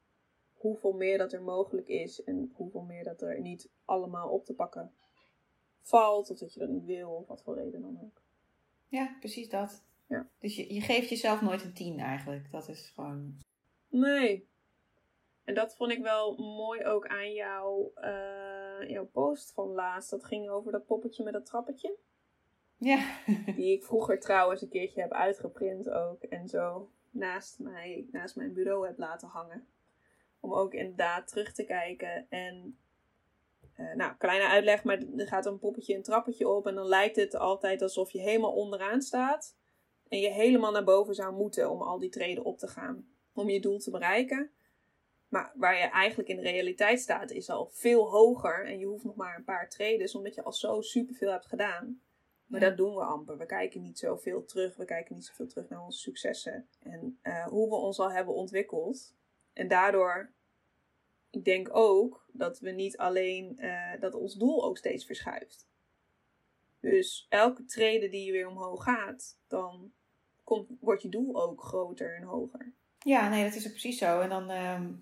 hoeveel 0.53 0.93
meer 0.93 1.17
dat 1.17 1.33
er 1.33 1.41
mogelijk 1.41 1.87
is. 1.87 2.23
En 2.23 2.51
hoeveel 2.55 2.81
meer 2.81 3.03
dat 3.03 3.21
er 3.21 3.41
niet 3.41 3.69
allemaal 3.85 4.29
op 4.29 4.45
te 4.45 4.53
pakken 4.53 4.91
valt. 5.81 6.29
Of 6.29 6.37
dat 6.37 6.53
je 6.53 6.59
dat 6.59 6.69
niet 6.69 6.85
wil, 6.85 7.09
of 7.09 7.27
wat 7.27 7.43
voor 7.43 7.55
reden 7.55 7.81
dan 7.81 7.99
ook. 8.03 8.21
ja 8.87 9.15
precies 9.19 9.49
dat. 9.49 9.83
Ja. 10.07 10.27
Dus 10.39 10.55
je, 10.55 10.73
je 10.73 10.81
geeft 10.81 11.09
jezelf 11.09 11.41
nooit 11.41 11.63
een 11.63 11.73
10 11.73 11.99
eigenlijk. 11.99 12.51
Dat 12.51 12.67
is 12.69 12.91
gewoon. 12.95 13.37
Nee. 13.87 14.47
En 15.43 15.53
dat 15.53 15.75
vond 15.75 15.91
ik 15.91 16.01
wel 16.01 16.37
mooi 16.37 16.85
ook 16.85 17.07
aan 17.07 17.33
jouw, 17.33 17.91
eh, 18.79 18.89
jouw 18.89 19.05
post 19.05 19.51
van 19.51 19.67
laatst. 19.67 20.09
Dat 20.09 20.25
ging 20.25 20.49
over 20.49 20.71
dat 20.71 20.85
poppetje 20.85 21.23
met 21.23 21.33
dat 21.33 21.45
trappetje. 21.45 21.95
Ja. 22.77 23.17
Die 23.55 23.73
ik 23.73 23.83
vroeger 23.83 24.19
trouwens 24.19 24.61
een 24.61 24.69
keertje 24.69 25.01
heb 25.01 25.11
uitgeprint 25.11 25.89
ook. 25.89 26.23
En 26.23 26.47
zo 26.47 26.89
naast, 27.09 27.59
mij, 27.59 28.07
naast 28.11 28.35
mijn 28.35 28.53
bureau 28.53 28.87
heb 28.87 28.97
laten 28.97 29.27
hangen. 29.27 29.67
Om 30.39 30.53
ook 30.53 30.73
inderdaad 30.73 31.27
terug 31.27 31.53
te 31.53 31.65
kijken. 31.65 32.25
En 32.29 32.77
eh, 33.75 33.95
nou, 33.95 34.15
kleine 34.17 34.47
uitleg, 34.47 34.83
maar 34.83 35.01
er 35.17 35.27
gaat 35.27 35.45
een 35.45 35.59
poppetje 35.59 35.95
een 35.95 36.03
trappetje 36.03 36.47
op. 36.47 36.67
En 36.67 36.75
dan 36.75 36.87
lijkt 36.87 37.15
het 37.15 37.35
altijd 37.35 37.81
alsof 37.81 38.11
je 38.11 38.19
helemaal 38.19 38.53
onderaan 38.53 39.01
staat. 39.01 39.55
En 40.07 40.19
je 40.19 40.29
helemaal 40.29 40.71
naar 40.71 40.83
boven 40.83 41.15
zou 41.15 41.33
moeten 41.33 41.71
om 41.71 41.81
al 41.81 41.99
die 41.99 42.09
treden 42.09 42.43
op 42.43 42.57
te 42.57 42.67
gaan. 42.67 43.07
Om 43.33 43.49
je 43.49 43.61
doel 43.61 43.79
te 43.79 43.91
bereiken. 43.91 44.51
Maar 45.27 45.51
waar 45.55 45.77
je 45.77 45.83
eigenlijk 45.83 46.29
in 46.29 46.35
de 46.35 46.41
realiteit 46.41 46.99
staat, 46.99 47.31
is 47.31 47.49
al 47.49 47.69
veel 47.71 48.09
hoger. 48.09 48.65
En 48.65 48.79
je 48.79 48.85
hoeft 48.85 49.03
nog 49.03 49.15
maar 49.15 49.35
een 49.37 49.43
paar 49.43 49.69
treden, 49.69 50.15
omdat 50.15 50.35
je 50.35 50.43
al 50.43 50.53
zo 50.53 50.81
superveel 50.81 51.31
hebt 51.31 51.45
gedaan. 51.45 52.01
Maar 52.45 52.61
Ja. 52.61 52.67
dat 52.67 52.77
doen 52.77 52.95
we 52.95 53.01
amper. 53.03 53.37
We 53.37 53.45
kijken 53.45 53.81
niet 53.81 53.99
zoveel 53.99 54.45
terug. 54.45 54.75
We 54.75 54.85
kijken 54.85 55.15
niet 55.15 55.25
zoveel 55.25 55.47
terug 55.47 55.69
naar 55.69 55.83
onze 55.83 55.99
successen. 55.99 56.67
En 56.79 57.19
eh, 57.21 57.47
hoe 57.47 57.69
we 57.69 57.75
ons 57.75 57.99
al 57.99 58.11
hebben 58.11 58.33
ontwikkeld. 58.33 59.15
En 59.53 59.67
daardoor, 59.67 60.31
ik 61.29 61.45
denk 61.45 61.75
ook 61.75 62.25
dat 62.31 62.59
we 62.59 62.69
niet 62.71 62.97
alleen, 62.97 63.59
eh, 63.59 63.99
dat 63.99 64.13
ons 64.13 64.33
doel 64.35 64.63
ook 64.63 64.77
steeds 64.77 65.05
verschuift. 65.05 65.67
Dus 66.79 67.25
elke 67.29 67.65
trede 67.65 68.09
die 68.09 68.25
je 68.25 68.31
weer 68.31 68.47
omhoog 68.47 68.83
gaat, 68.83 69.39
dan 69.47 69.91
komt, 70.43 70.69
wordt 70.79 71.01
je 71.01 71.09
doel 71.09 71.41
ook 71.43 71.63
groter 71.63 72.15
en 72.15 72.23
hoger. 72.23 72.73
Ja, 72.99 73.29
nee, 73.29 73.43
dat 73.43 73.55
is 73.55 73.65
ook 73.65 73.71
precies 73.71 73.97
zo. 73.97 74.19
En 74.21 74.29
dan 74.29 74.49
ehm, 74.49 74.93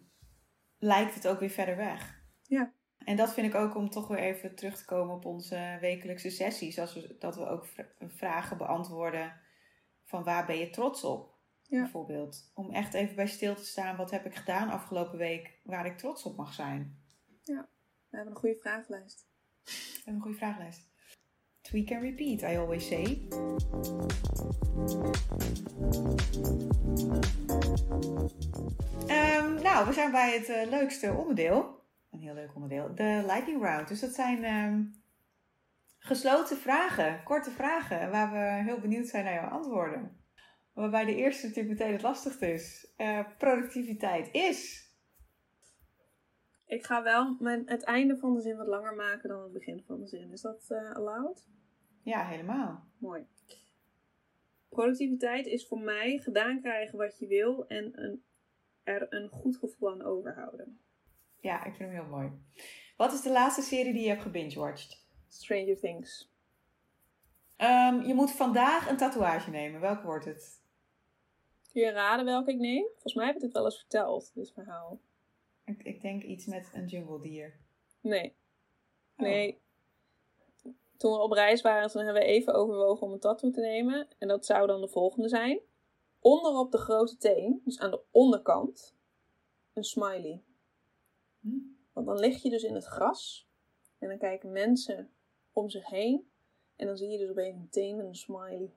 lijkt 0.85 1.15
het 1.15 1.27
ook 1.27 1.39
weer 1.39 1.49
verder 1.49 1.75
weg. 1.75 2.23
Ja. 2.43 2.73
En 2.97 3.15
dat 3.15 3.33
vind 3.33 3.47
ik 3.47 3.55
ook 3.55 3.75
om 3.75 3.89
toch 3.89 4.07
weer 4.07 4.19
even 4.19 4.55
terug 4.55 4.77
te 4.77 4.85
komen 4.85 5.15
op 5.15 5.25
onze 5.25 5.77
wekelijkse 5.81 6.29
sessies. 6.29 6.79
Als 6.79 6.93
we, 6.93 7.15
dat 7.19 7.35
we 7.35 7.47
ook 7.47 7.65
vra- 7.65 7.91
vragen 7.99 8.57
beantwoorden 8.57 9.33
van 10.03 10.23
waar 10.23 10.45
ben 10.45 10.57
je 10.57 10.69
trots 10.69 11.03
op? 11.03 11.33
Ja. 11.61 11.81
Bijvoorbeeld. 11.81 12.51
Om 12.53 12.71
echt 12.71 12.93
even 12.93 13.15
bij 13.15 13.27
stil 13.27 13.55
te 13.55 13.65
staan. 13.65 13.95
Wat 13.97 14.11
heb 14.11 14.25
ik 14.25 14.35
gedaan 14.35 14.69
afgelopen 14.69 15.17
week 15.17 15.59
waar 15.63 15.85
ik 15.85 15.97
trots 15.97 16.23
op 16.23 16.37
mag 16.37 16.53
zijn? 16.53 17.03
We 18.09 18.17
hebben 18.21 18.33
een 18.33 18.39
goede 18.39 18.59
vragenlijst. 18.59 19.27
Dat 19.63 19.73
is 19.73 20.03
een 20.05 20.21
goede 20.21 20.37
vragenlijst. 20.37 20.87
Tweak 21.65 21.91
and 21.91 22.01
repeat, 22.01 22.41
I 22.41 22.57
always 22.57 22.87
say. 22.87 23.27
Ehm, 29.07 29.61
nou, 29.63 29.85
we 29.87 29.93
zijn 29.93 30.11
bij 30.11 30.33
het 30.33 30.49
eh, 30.49 30.69
leukste 30.69 31.13
onderdeel. 31.13 31.83
Een 32.11 32.19
heel 32.19 32.33
leuk 32.33 32.55
onderdeel. 32.55 32.95
De 32.95 33.23
lightning 33.25 33.61
round. 33.61 33.87
Dus 33.87 33.99
dat 33.99 34.13
zijn 34.13 34.43
ehm, 34.43 34.81
gesloten 35.99 36.57
vragen, 36.57 37.23
korte 37.23 37.51
vragen, 37.51 38.11
waar 38.11 38.31
we 38.31 38.63
heel 38.63 38.79
benieuwd 38.79 39.07
zijn 39.07 39.23
naar 39.23 39.33
jouw 39.33 39.49
antwoorden. 39.49 40.17
Waarbij 40.73 41.05
de 41.05 41.15
eerste 41.15 41.47
natuurlijk 41.47 41.79
meteen 41.79 41.93
het 41.93 42.01
lastigste 42.01 42.53
is. 42.53 42.93
Eh, 42.97 43.19
productiviteit 43.37 44.29
is. 44.31 44.84
Ik 46.65 46.85
ga 46.85 47.03
wel 47.03 47.35
mijn, 47.39 47.63
het 47.65 47.83
einde 47.83 48.17
van 48.17 48.33
de 48.33 48.41
zin 48.41 48.57
wat 48.57 48.67
langer 48.67 48.95
maken 48.95 49.29
dan 49.29 49.43
het 49.43 49.53
begin 49.53 49.83
van 49.87 49.99
de 49.99 50.07
zin. 50.07 50.31
Is 50.31 50.41
dat 50.41 50.65
eh, 50.69 50.91
allowed? 50.91 51.47
Ja, 52.03 52.25
helemaal. 52.25 52.83
Mooi. 52.97 53.27
Productiviteit 54.69 55.45
is 55.45 55.67
voor 55.67 55.79
mij 55.79 56.17
gedaan 56.17 56.61
krijgen 56.61 56.97
wat 56.97 57.19
je 57.19 57.27
wil 57.27 57.67
en 57.67 58.03
een, 58.03 58.23
er 58.83 59.13
een 59.13 59.29
goed 59.29 59.57
gevoel 59.57 59.91
aan 59.91 60.01
overhouden. 60.01 60.79
Ja, 61.39 61.65
ik 61.65 61.75
vind 61.75 61.91
hem 61.91 61.99
heel 61.99 62.09
mooi. 62.09 62.31
Wat 62.97 63.13
is 63.13 63.21
de 63.21 63.31
laatste 63.31 63.61
serie 63.61 63.93
die 63.93 64.01
je 64.01 64.09
hebt 64.09 64.21
gebingewatcht? 64.21 65.05
Stranger 65.27 65.79
Things. 65.79 66.33
Ehm, 67.55 68.01
je 68.01 68.13
moet 68.13 68.31
vandaag 68.31 68.89
een 68.89 68.97
tatoeage 68.97 69.49
nemen. 69.49 69.81
Welke 69.81 70.05
wordt 70.05 70.25
het? 70.25 70.63
Kun 71.71 71.81
je 71.81 71.91
raden 71.91 72.25
welke 72.25 72.51
ik 72.51 72.57
neem? 72.57 72.85
Volgens 72.91 73.13
mij 73.13 73.25
heb 73.25 73.35
ik 73.35 73.41
het 73.41 73.51
wel 73.51 73.65
eens 73.65 73.77
verteld, 73.77 74.31
dit 74.33 74.51
verhaal. 74.51 74.99
Ik, 75.65 75.83
ik 75.83 76.01
denk 76.01 76.23
iets 76.23 76.45
met 76.45 76.69
een 76.73 76.85
jungle 76.85 77.21
dier. 77.21 77.59
Nee. 78.01 78.35
Oh. 79.17 79.25
Nee. 79.25 79.63
Toen 80.97 81.11
we 81.11 81.19
op 81.19 81.31
reis 81.31 81.61
waren, 81.61 81.89
toen 81.89 82.03
hebben 82.03 82.21
we 82.21 82.27
even 82.27 82.53
overwogen 82.53 83.07
om 83.07 83.13
een 83.13 83.19
tattoo 83.19 83.51
te 83.51 83.61
nemen. 83.61 84.07
En 84.17 84.27
dat 84.27 84.45
zou 84.45 84.67
dan 84.67 84.81
de 84.81 84.87
volgende 84.87 85.29
zijn. 85.29 85.59
Onderop 86.19 86.71
de 86.71 86.77
grote 86.77 87.17
teen, 87.17 87.61
dus 87.63 87.79
aan 87.79 87.91
de 87.91 88.01
onderkant, 88.11 88.95
een 89.73 89.83
smiley. 89.83 90.43
Hm? 91.39 91.57
Want 91.93 92.07
dan 92.07 92.19
lig 92.19 92.41
je 92.41 92.49
dus 92.49 92.63
in 92.63 92.73
het 92.73 92.85
gras. 92.85 93.49
En 93.99 94.07
dan 94.07 94.17
kijken 94.17 94.51
mensen 94.51 95.13
om 95.53 95.69
zich 95.69 95.89
heen. 95.89 96.29
En 96.75 96.87
dan 96.87 96.97
zie 96.97 97.09
je 97.09 97.17
dus 97.17 97.29
opeens 97.29 97.55
een 97.55 97.69
teen 97.69 97.99
en 97.99 98.05
een 98.05 98.15
smiley. 98.15 98.73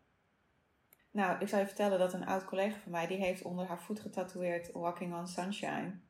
Nou, 1.10 1.40
ik 1.40 1.48
zou 1.48 1.60
je 1.60 1.66
vertellen 1.66 1.98
dat 1.98 2.12
een 2.12 2.26
oud 2.26 2.44
collega 2.44 2.78
van 2.78 2.92
mij, 2.92 3.06
die 3.06 3.16
heeft 3.16 3.42
onder 3.42 3.66
haar 3.66 3.82
voet 3.82 4.00
getatoeëerd 4.00 4.72
Walking 4.72 5.14
on 5.14 5.26
Sunshine. 5.26 6.00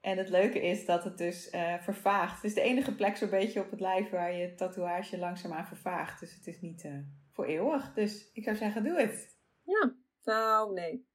En 0.00 0.18
het 0.18 0.28
leuke 0.28 0.60
is 0.60 0.86
dat 0.86 1.04
het 1.04 1.18
dus 1.18 1.50
eh, 1.50 1.74
vervaagt. 1.80 2.34
Het 2.34 2.44
is 2.44 2.54
de 2.54 2.60
enige 2.60 2.94
plek 2.94 3.16
zo'n 3.16 3.30
beetje 3.30 3.60
op 3.60 3.70
het 3.70 3.80
lijf 3.80 4.10
waar 4.10 4.32
je 4.32 4.54
tatoeage 4.54 5.18
langzaamaan 5.18 5.66
vervaagt. 5.66 6.20
Dus 6.20 6.34
het 6.34 6.46
is 6.46 6.60
niet 6.60 6.84
eh, 6.84 6.98
voor 7.30 7.44
eeuwig. 7.44 7.92
Dus 7.92 8.30
ik 8.32 8.44
zou 8.44 8.56
zeggen, 8.56 8.84
doe 8.84 9.00
het. 9.00 9.36
Ja, 9.62 9.94
nou 10.24 10.72
nee. 10.72 11.06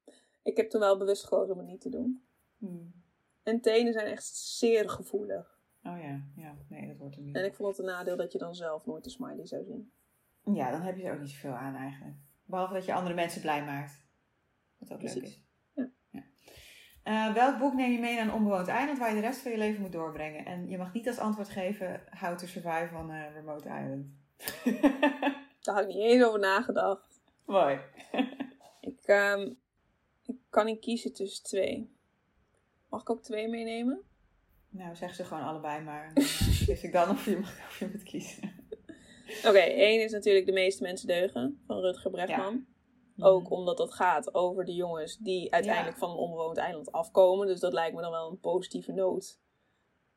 Ik 0.44 0.58
heb 0.58 0.70
toen 0.70 0.80
wel 0.80 0.98
bewust 0.98 1.24
gekozen 1.24 1.54
om 1.54 1.60
het 1.60 1.68
niet 1.68 1.82
te 1.82 1.90
doen. 1.90 2.26
Hmm. 2.58 2.94
En 3.44 3.62
tenen 3.62 3.94
zijn 3.94 4.08
echt 4.08 4.26
zeer 4.36 4.90
gevoelig. 4.90 5.60
Oh 5.84 6.00
ja, 6.02 6.24
ja, 6.36 6.58
nee, 6.70 6.88
dat 6.88 6.98
wordt 6.98 7.16
er 7.16 7.22
niet. 7.22 7.36
En 7.36 7.46
ik 7.46 7.56
vond 7.56 7.70
het 7.70 7.80
een 7.80 7.94
nadeel 7.94 8.18
dat 8.18 8.32
je 8.32 8.38
dan 8.38 8.56
zelf 8.56 8.86
nooit 8.86 9.06
een 9.06 9.12
smiley 9.12 9.46
zou 9.46 9.64
zien. 9.64 9.92
Ja, 10.54 10.72
dan 10.72 10.82
heb 10.82 10.98
je 10.98 11.04
er 11.04 11.14
ook 11.14 11.20
niet 11.20 11.30
zoveel 11.30 11.54
aan 11.54 11.76
eigenlijk. 11.76 12.16
Behalve 12.46 12.74
dat 12.74 12.86
je 12.86 12.94
andere 12.94 13.16
mensen 13.16 13.42
blij 13.42 13.66
maakt. 13.66 14.04
Wat 14.78 14.94
ook 14.94 15.02
leuk 15.02 15.16
is. 15.16 15.45
Ja. 17.06 17.28
Eh, 17.28 17.34
welk 17.34 17.58
boek 17.58 17.74
neem 17.74 17.92
je 17.92 18.00
mee 18.00 18.16
naar 18.16 18.26
een 18.26 18.34
onbewoond 18.34 18.68
eiland 18.68 18.98
waar 19.00 19.10
je 19.10 19.16
de 19.16 19.28
rest 19.28 19.40
van 19.42 19.52
je 19.52 19.58
leven 19.58 19.82
moet 19.82 19.92
doorbrengen? 19.92 20.46
En 20.46 20.70
je 20.70 20.78
mag 20.78 20.94
niet 20.94 21.08
als 21.08 21.18
antwoord 21.18 21.50
geven 21.50 22.02
How 22.20 22.38
to 22.38 22.46
Survive 22.48 22.88
van 22.92 23.12
eh, 23.12 23.34
Remote 23.34 23.68
Island. 23.68 24.06
Daar 25.62 25.76
had 25.76 25.84
ik 25.84 25.88
niet 25.96 26.04
eens 26.04 26.24
over 26.24 26.40
nagedacht. 26.40 27.22
Mooi. 27.46 27.80
Ik, 28.82 29.02
ehm, 29.04 29.50
ik 30.26 30.36
kan 30.50 30.66
niet 30.66 30.80
kiezen 30.80 31.14
tussen 31.14 31.44
twee. 31.44 31.90
Mag 32.90 33.02
ik 33.02 33.10
ook 33.10 33.22
twee 33.24 33.48
meenemen? 33.48 34.02
Nou, 34.70 34.96
zeg 34.96 35.16
ze 35.16 35.24
gewoon 35.26 35.44
allebei 35.44 35.84
maar. 35.84 36.12
Wist 36.68 36.84
ik 36.84 36.92
dan 36.92 37.10
of 37.10 37.26
je, 37.26 37.38
mag- 37.38 37.60
of 37.68 37.80
je 37.80 37.88
moet 37.92 38.04
kiezen. 38.04 38.52
Oké, 39.46 39.58
één 39.60 40.04
is 40.04 40.12
natuurlijk 40.12 40.46
De 40.46 40.52
meeste 40.52 40.84
mensen 40.84 41.08
deugen 41.08 41.62
van 41.68 41.80
Rutger 41.80 42.12
Bregman. 42.12 42.66
Ook 43.20 43.50
omdat 43.52 43.78
dat 43.78 43.94
gaat 43.94 44.34
over 44.34 44.66
de 44.66 44.74
jongens 44.74 45.18
die 45.18 45.52
uiteindelijk 45.54 45.96
Mhm. 45.98 46.06
Ja. 46.06 46.08
van 46.12 46.18
een 46.18 46.24
onbewoond 46.30 46.58
eiland 46.58 46.92
afkomen. 46.92 47.48
Dus 47.48 47.60
dat 47.60 47.74
lijkt 47.74 47.96
me 47.96 48.02
dan 48.02 48.12
wel 48.12 48.30
een 48.30 48.40
positieve 48.40 48.92
noot. 48.92 49.40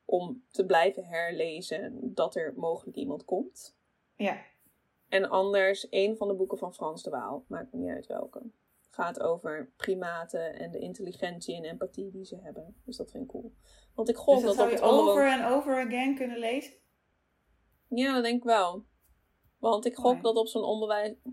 Om 0.05 0.43
te 0.51 0.65
blijven 0.65 1.05
herlezen 1.05 2.13
dat 2.13 2.35
er 2.35 2.53
mogelijk 2.55 2.97
iemand 2.97 3.25
komt. 3.25 3.77
Ja, 4.15 4.37
En 5.09 5.29
anders 5.29 5.87
een 5.89 6.17
van 6.17 6.27
de 6.27 6.33
boeken 6.33 6.57
van 6.57 6.73
Frans 6.73 7.03
de 7.03 7.09
Waal. 7.09 7.45
Maakt 7.47 7.73
niet 7.73 7.89
uit 7.89 8.07
welke. 8.07 8.41
Gaat 8.89 9.19
over 9.19 9.71
primaten 9.77 10.53
en 10.59 10.71
de 10.71 10.79
intelligentie 10.79 11.55
en 11.55 11.63
empathie 11.63 12.11
die 12.11 12.25
ze 12.25 12.35
hebben. 12.41 12.75
Dus 12.85 12.97
dat 12.97 13.11
vind 13.11 13.23
ik 13.23 13.29
cool. 13.29 13.53
Want 13.95 14.09
ik 14.09 14.15
gok 14.15 14.35
dus 14.35 14.43
dat 14.43 14.55
dat, 14.55 14.69
zou 14.69 14.71
je 14.71 14.81
over 15.01 15.27
en 15.31 15.45
over 15.45 15.85
again 15.85 16.15
kunnen 16.15 16.37
lezen? 16.39 16.73
Ja, 17.87 18.13
dat 18.13 18.23
denk 18.23 18.37
ik 18.37 18.43
wel. 18.43 18.85
Want 19.59 19.85
ik 19.85 19.95
gok 19.95 20.21
dat 20.21 20.35
op 20.35 20.47
zo'n 20.47 20.63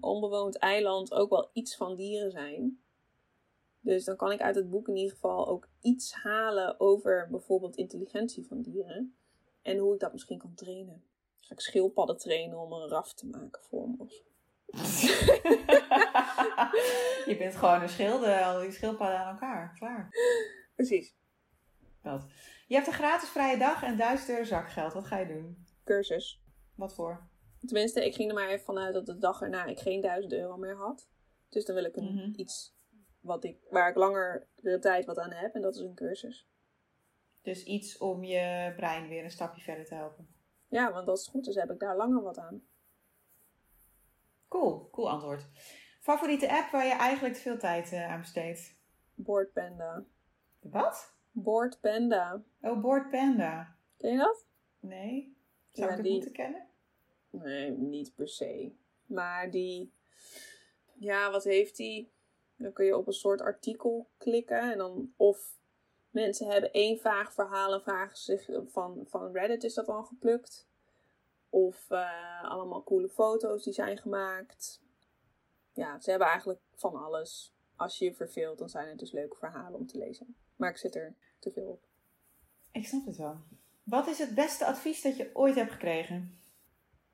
onbewoond 0.01 0.59
eiland 0.59 1.13
ook 1.13 1.31
wel 1.31 1.51
iets 1.53 1.77
van 1.77 1.97
dieren 1.97 2.31
zijn. 2.31 2.81
Dus 3.81 4.05
dan 4.05 4.17
kan 4.17 4.33
ik 4.33 4.41
uit 4.41 4.55
het 4.55 4.71
boek 4.71 4.89
in 4.89 4.97
ieder 4.97 5.13
geval 5.13 5.49
ook 5.49 5.69
iets 5.81 6.13
halen 6.13 6.81
over 6.81 7.29
bijvoorbeeld 7.31 7.77
intelligentie 7.77 8.47
van 8.47 8.63
dieren. 8.63 9.17
En 9.63 9.79
hoe 9.79 9.95
ik 9.95 10.01
dat 10.01 10.13
misschien 10.13 10.39
kan 10.39 10.55
trainen. 10.55 11.05
Ga 11.37 11.55
ik 11.55 11.61
schildpadden 11.61 12.19
trainen 12.19 12.59
om 12.59 12.73
een 12.73 12.89
raf 12.89 13.15
te 13.15 13.27
maken 13.27 13.63
voor 13.63 13.89
me. 13.89 13.95
of 13.99 14.13
je 17.27 17.35
bent 17.39 17.57
gewoon 17.57 17.83
een 17.83 17.89
schilder, 17.89 18.43
al 18.43 18.61
die 18.61 18.73
schildpadden 18.73 19.19
aan 19.19 19.33
elkaar. 19.33 19.75
Klaar. 19.79 20.09
Precies. 20.75 21.17
Dat. 22.03 22.27
Je 22.67 22.75
hebt 22.75 22.87
een 22.87 22.93
gratis 22.93 23.29
vrije 23.29 23.59
dag 23.59 23.83
en 23.83 23.97
1000 23.97 24.31
euro 24.31 24.45
zakgeld. 24.45 24.93
Wat 24.93 25.07
ga 25.07 25.19
je 25.19 25.27
doen? 25.27 25.67
Cursus. 25.85 26.43
Wat 26.75 26.95
voor? 26.95 27.29
Tenminste, 27.65 28.05
ik 28.07 28.15
ging 28.15 28.29
er 28.29 28.35
maar 28.35 28.49
even 28.49 28.65
vanuit 28.65 28.95
dat 28.95 29.07
de 29.07 29.19
dag 29.19 29.41
erna 29.43 29.65
ik 29.65 29.79
geen 29.79 30.01
1000 30.01 30.33
euro 30.33 30.57
meer 30.57 30.77
had. 30.77 31.09
Dus 31.49 31.65
dan 31.65 31.75
wil 31.75 31.85
ik 31.85 31.97
een, 31.97 32.15
Mhm. 32.15 32.33
iets 32.37 32.75
wat 33.21 33.45
ik, 33.45 33.59
waar 33.71 33.89
ik 33.91 33.97
langer 33.97 34.49
de 34.55 34.79
tijd 34.79 35.05
wat 35.05 35.19
aan 35.19 35.33
heb. 35.33 35.55
En 35.55 35.61
dat 35.63 35.75
is 35.75 35.81
een 35.81 35.95
cursus. 35.95 36.49
Dus 37.43 37.65
iets 37.65 37.99
om 37.99 38.25
je 38.25 38.73
brein 38.77 39.09
weer 39.09 39.25
een 39.25 39.31
stapje 39.31 39.63
verder 39.63 39.85
te 39.85 39.95
helpen. 39.95 40.29
Ja, 40.69 40.93
want 40.93 41.09
als 41.09 41.21
het 41.21 41.29
goed 41.31 41.47
is, 41.47 41.55
heb 41.55 41.71
ik 41.71 41.79
daar 41.79 41.97
langer 41.97 42.23
wat 42.23 42.39
aan. 42.39 42.63
Cool, 44.49 44.89
cool 44.91 45.11
antwoord. 45.11 45.47
Favoriete 46.01 46.51
app 46.53 46.71
waar 46.71 46.87
je 46.87 46.93
eigenlijk 46.93 47.35
te 47.35 47.41
veel 47.41 47.59
tijd 47.59 47.93
eh, 47.93 48.11
aan 48.11 48.21
besteedt? 48.21 48.75
Board 49.15 49.53
Panda. 49.53 50.05
Wat? 50.61 51.15
Board 51.31 51.81
Panda. 51.81 52.43
Oh, 52.61 52.81
Board 52.81 53.11
Panda. 53.11 53.77
Ken 53.97 54.11
je 54.13 54.19
dat? 54.19 54.47
Nee? 54.81 55.37
Zou 55.73 55.87
Ja, 55.87 55.91
ik 55.91 55.97
het 55.97 56.03
die- 56.05 56.13
moeten 56.15 56.33
kennen? 56.33 56.67
Nee, 57.43 57.71
niet 57.71 58.15
per 58.15 58.29
se. 58.29 58.73
Maar 59.07 59.51
die. 59.51 59.93
Ja, 60.93 61.31
wat 61.31 61.45
heeft 61.45 61.77
die? 61.77 62.11
Dan 62.57 62.73
kun 62.73 62.85
je 62.85 62.97
op 62.97 63.07
een 63.07 63.13
soort 63.13 63.41
artikel 63.41 64.09
klikken. 64.19 64.73
En 64.73 64.79
dan. 64.79 65.13
Of 65.17 65.59
mensen 66.11 66.47
hebben 66.47 66.73
één 66.73 66.99
vaag 66.99 67.33
verhaal 67.33 67.73
en 67.73 67.83
vragen 67.83 68.17
zich. 68.17 68.49
Van, 68.67 69.05
van 69.09 69.33
Reddit 69.33 69.65
is 69.65 69.75
dat 69.75 69.87
dan 69.87 70.07
geplukt. 70.07 70.67
Of 71.49 71.91
eh, 71.91 72.45
allemaal 72.45 72.85
coole 72.85 73.09
foto's 73.09 73.65
die 73.65 73.73
zijn 73.73 73.99
gemaakt. 73.99 74.81
Ja, 75.73 76.01
ze 76.01 76.11
hebben 76.11 76.29
eigenlijk 76.29 76.61
van 76.75 76.95
alles. 76.95 77.55
Als 77.77 77.99
je 77.99 78.05
je 78.05 78.15
verveelt, 78.15 78.59
dan 78.59 78.69
zijn 78.69 78.89
het 78.89 78.99
dus 78.99 79.13
leuke 79.13 79.37
verhalen 79.37 79.79
om 79.79 79.87
te 79.87 79.99
lezen. 79.99 80.37
Maar 80.57 80.71
ik 80.71 80.77
zit 80.77 80.95
er 80.95 81.15
te 81.39 81.51
veel 81.51 81.67
op. 81.67 81.85
Ik 82.73 82.87
snap 82.87 83.07
het 83.07 83.17
wel. 83.17 83.37
Wat 83.83 84.07
is 84.07 84.19
het 84.19 84.35
beste 84.35 84.67
advies 84.67 85.03
dat 85.03 85.17
je 85.17 85.31
ooit 85.33 85.55
hebt 85.55 85.73
gekregen? 85.73 86.41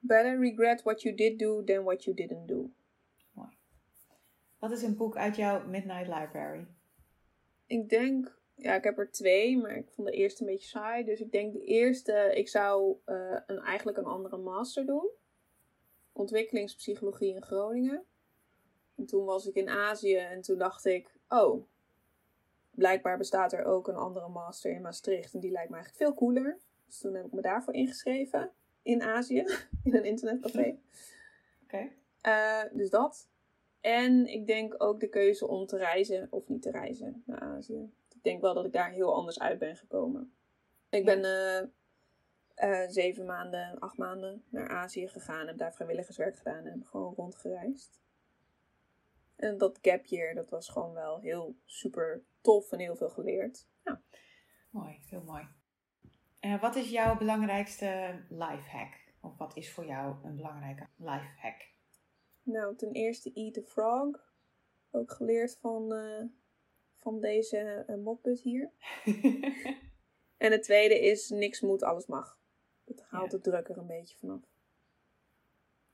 Better 0.05 0.39
regret 0.39 0.83
what 0.83 1.03
you 1.03 1.15
did 1.15 1.39
do 1.39 1.65
than 1.65 1.85
what 1.85 2.05
you 2.05 2.17
didn't 2.17 2.49
do. 2.49 2.71
Wat 4.63 4.71
is 4.71 4.83
een 4.83 4.97
boek 4.97 5.17
uit 5.17 5.37
jouw 5.37 5.67
Midnight 5.67 6.07
Library? 6.07 6.67
Ik 7.67 7.89
denk, 7.89 8.39
ja, 8.55 8.75
ik 8.75 8.85
heb 8.85 8.99
er 8.99 9.11
twee, 9.11 9.59
maar 9.59 9.77
ik 9.77 9.91
vond 9.91 10.09
de 10.09 10.15
eerste 10.15 10.43
een 10.43 10.51
beetje 10.51 10.69
saai. 10.69 11.05
Dus 11.05 11.21
ik 11.21 11.33
denk 11.33 11.53
de 11.53 11.65
eerste, 11.65 12.31
ik 12.35 12.49
zou 12.49 12.97
eh, 13.05 13.37
een, 13.47 13.59
eigenlijk 13.59 13.99
een 13.99 14.05
andere 14.05 14.37
master 14.37 14.87
doen. 14.87 15.11
Ontwikkelingspsychologie 16.13 17.35
in 17.35 17.43
Groningen. 17.43 18.05
En 18.97 19.07
toen 19.07 19.25
was 19.25 19.47
ik 19.47 19.55
in 19.55 19.69
Azië 19.69 20.17
en 20.17 20.41
toen 20.41 20.59
dacht 20.59 20.85
ik, 20.85 21.19
oh, 21.29 21.65
blijkbaar 22.71 23.19
bestaat 23.19 23.53
er 23.53 23.65
ook 23.65 23.89
een 23.89 23.97
andere 23.97 24.29
master 24.29 24.73
in 24.73 24.83
Maastricht. 24.83 25.35
En 25.35 25.41
die 25.41 25.51
lijkt 25.51 25.71
me 25.71 25.77
eigenlijk 25.77 26.05
veel 26.05 26.27
cooler. 26.27 26.59
Dus 26.87 26.99
toen 26.99 27.15
heb 27.15 27.27
ik 27.27 27.33
me 27.33 27.41
daarvoor 27.41 27.75
ingeschreven 27.75 28.53
in 28.83 29.03
Azië, 29.03 29.45
in 29.85 29.95
een 29.95 30.05
internetcafé. 30.05 30.79
Oké. 31.63 31.89
Eh, 32.21 32.63
dus 32.73 32.91
dat. 32.91 33.29
En 33.81 34.27
ik 34.27 34.47
denk 34.47 34.75
ook 34.83 35.01
de 35.01 35.09
keuze 35.09 35.47
om 35.47 35.67
te 35.67 35.77
reizen 35.77 36.27
of 36.31 36.49
niet 36.49 36.63
te 36.63 36.71
reizen 36.71 37.23
naar 37.27 37.41
Azië. 37.41 37.93
Ik 38.15 38.23
denk 38.23 38.41
wel 38.41 38.55
dat 38.55 38.65
ik 38.65 38.73
daar 38.73 38.91
heel 38.91 39.15
anders 39.15 39.41
uit 39.41 39.59
ben 39.59 39.77
gekomen. 39.77 40.33
Ik 40.91 41.05
ben 41.05 41.25
eh, 41.25 41.59
eh, 42.55 42.89
zeven 42.91 43.27
maanden, 43.27 43.79
acht 43.79 43.97
maanden 43.97 44.45
naar 44.49 44.69
Azië 44.69 45.09
gegaan. 45.09 45.47
Heb 45.47 45.59
daar 45.59 45.75
vrijwilligerswerk 45.75 46.37
gedaan 46.37 46.67
en 46.67 46.87
gewoon 46.87 47.15
rondgereisd. 47.15 48.01
En 49.37 49.59
dat 49.59 49.79
gap 49.83 50.07
year, 50.07 50.35
dat 50.35 50.51
was 50.51 50.69
gewoon 50.69 50.93
wel 50.93 51.21
heel 51.21 51.57
super 51.65 52.23
tof 52.41 52.73
en 52.73 52.79
heel 52.79 52.97
veel 52.97 53.11
geleerd. 53.11 53.67
Ja. 53.85 54.03
Mooi, 54.71 54.99
heel 55.09 55.23
mooi. 55.23 55.49
En 56.43 56.61
wat 56.61 56.77
is 56.77 56.91
jouw 56.91 57.17
belangrijkste 57.17 58.21
life 58.29 58.69
hack? 58.71 59.13
Of 59.21 59.37
wat 59.37 59.57
is 59.57 59.73
voor 59.73 59.87
jou 59.87 60.25
een 60.25 60.37
belangrijke 60.37 60.87
life 60.97 61.31
hack? 61.37 61.71
Nou, 62.43 62.77
ten 62.77 62.93
eerste 62.93 63.33
Eat 63.33 63.55
the 63.55 63.63
Frog. 63.63 64.35
Ook 64.91 65.13
geleerd 65.13 65.59
van, 65.61 65.93
eh, 65.93 66.25
van 66.99 67.21
deze 67.21 67.85
eh, 67.87 67.97
mopput 67.97 68.41
hier. 68.41 68.71
En 70.37 70.53
het 70.53 70.63
tweede 70.63 71.01
is 71.01 71.29
niks 71.29 71.61
moet, 71.61 71.83
alles 71.83 72.07
mag. 72.07 72.39
Dat 72.85 73.03
haalt 73.09 73.31
Ja. 73.33 73.37
de 73.39 73.43
druk 73.43 73.69
er 73.69 73.79
een 73.79 73.87
beetje 73.87 74.17
vanaf. 74.17 74.41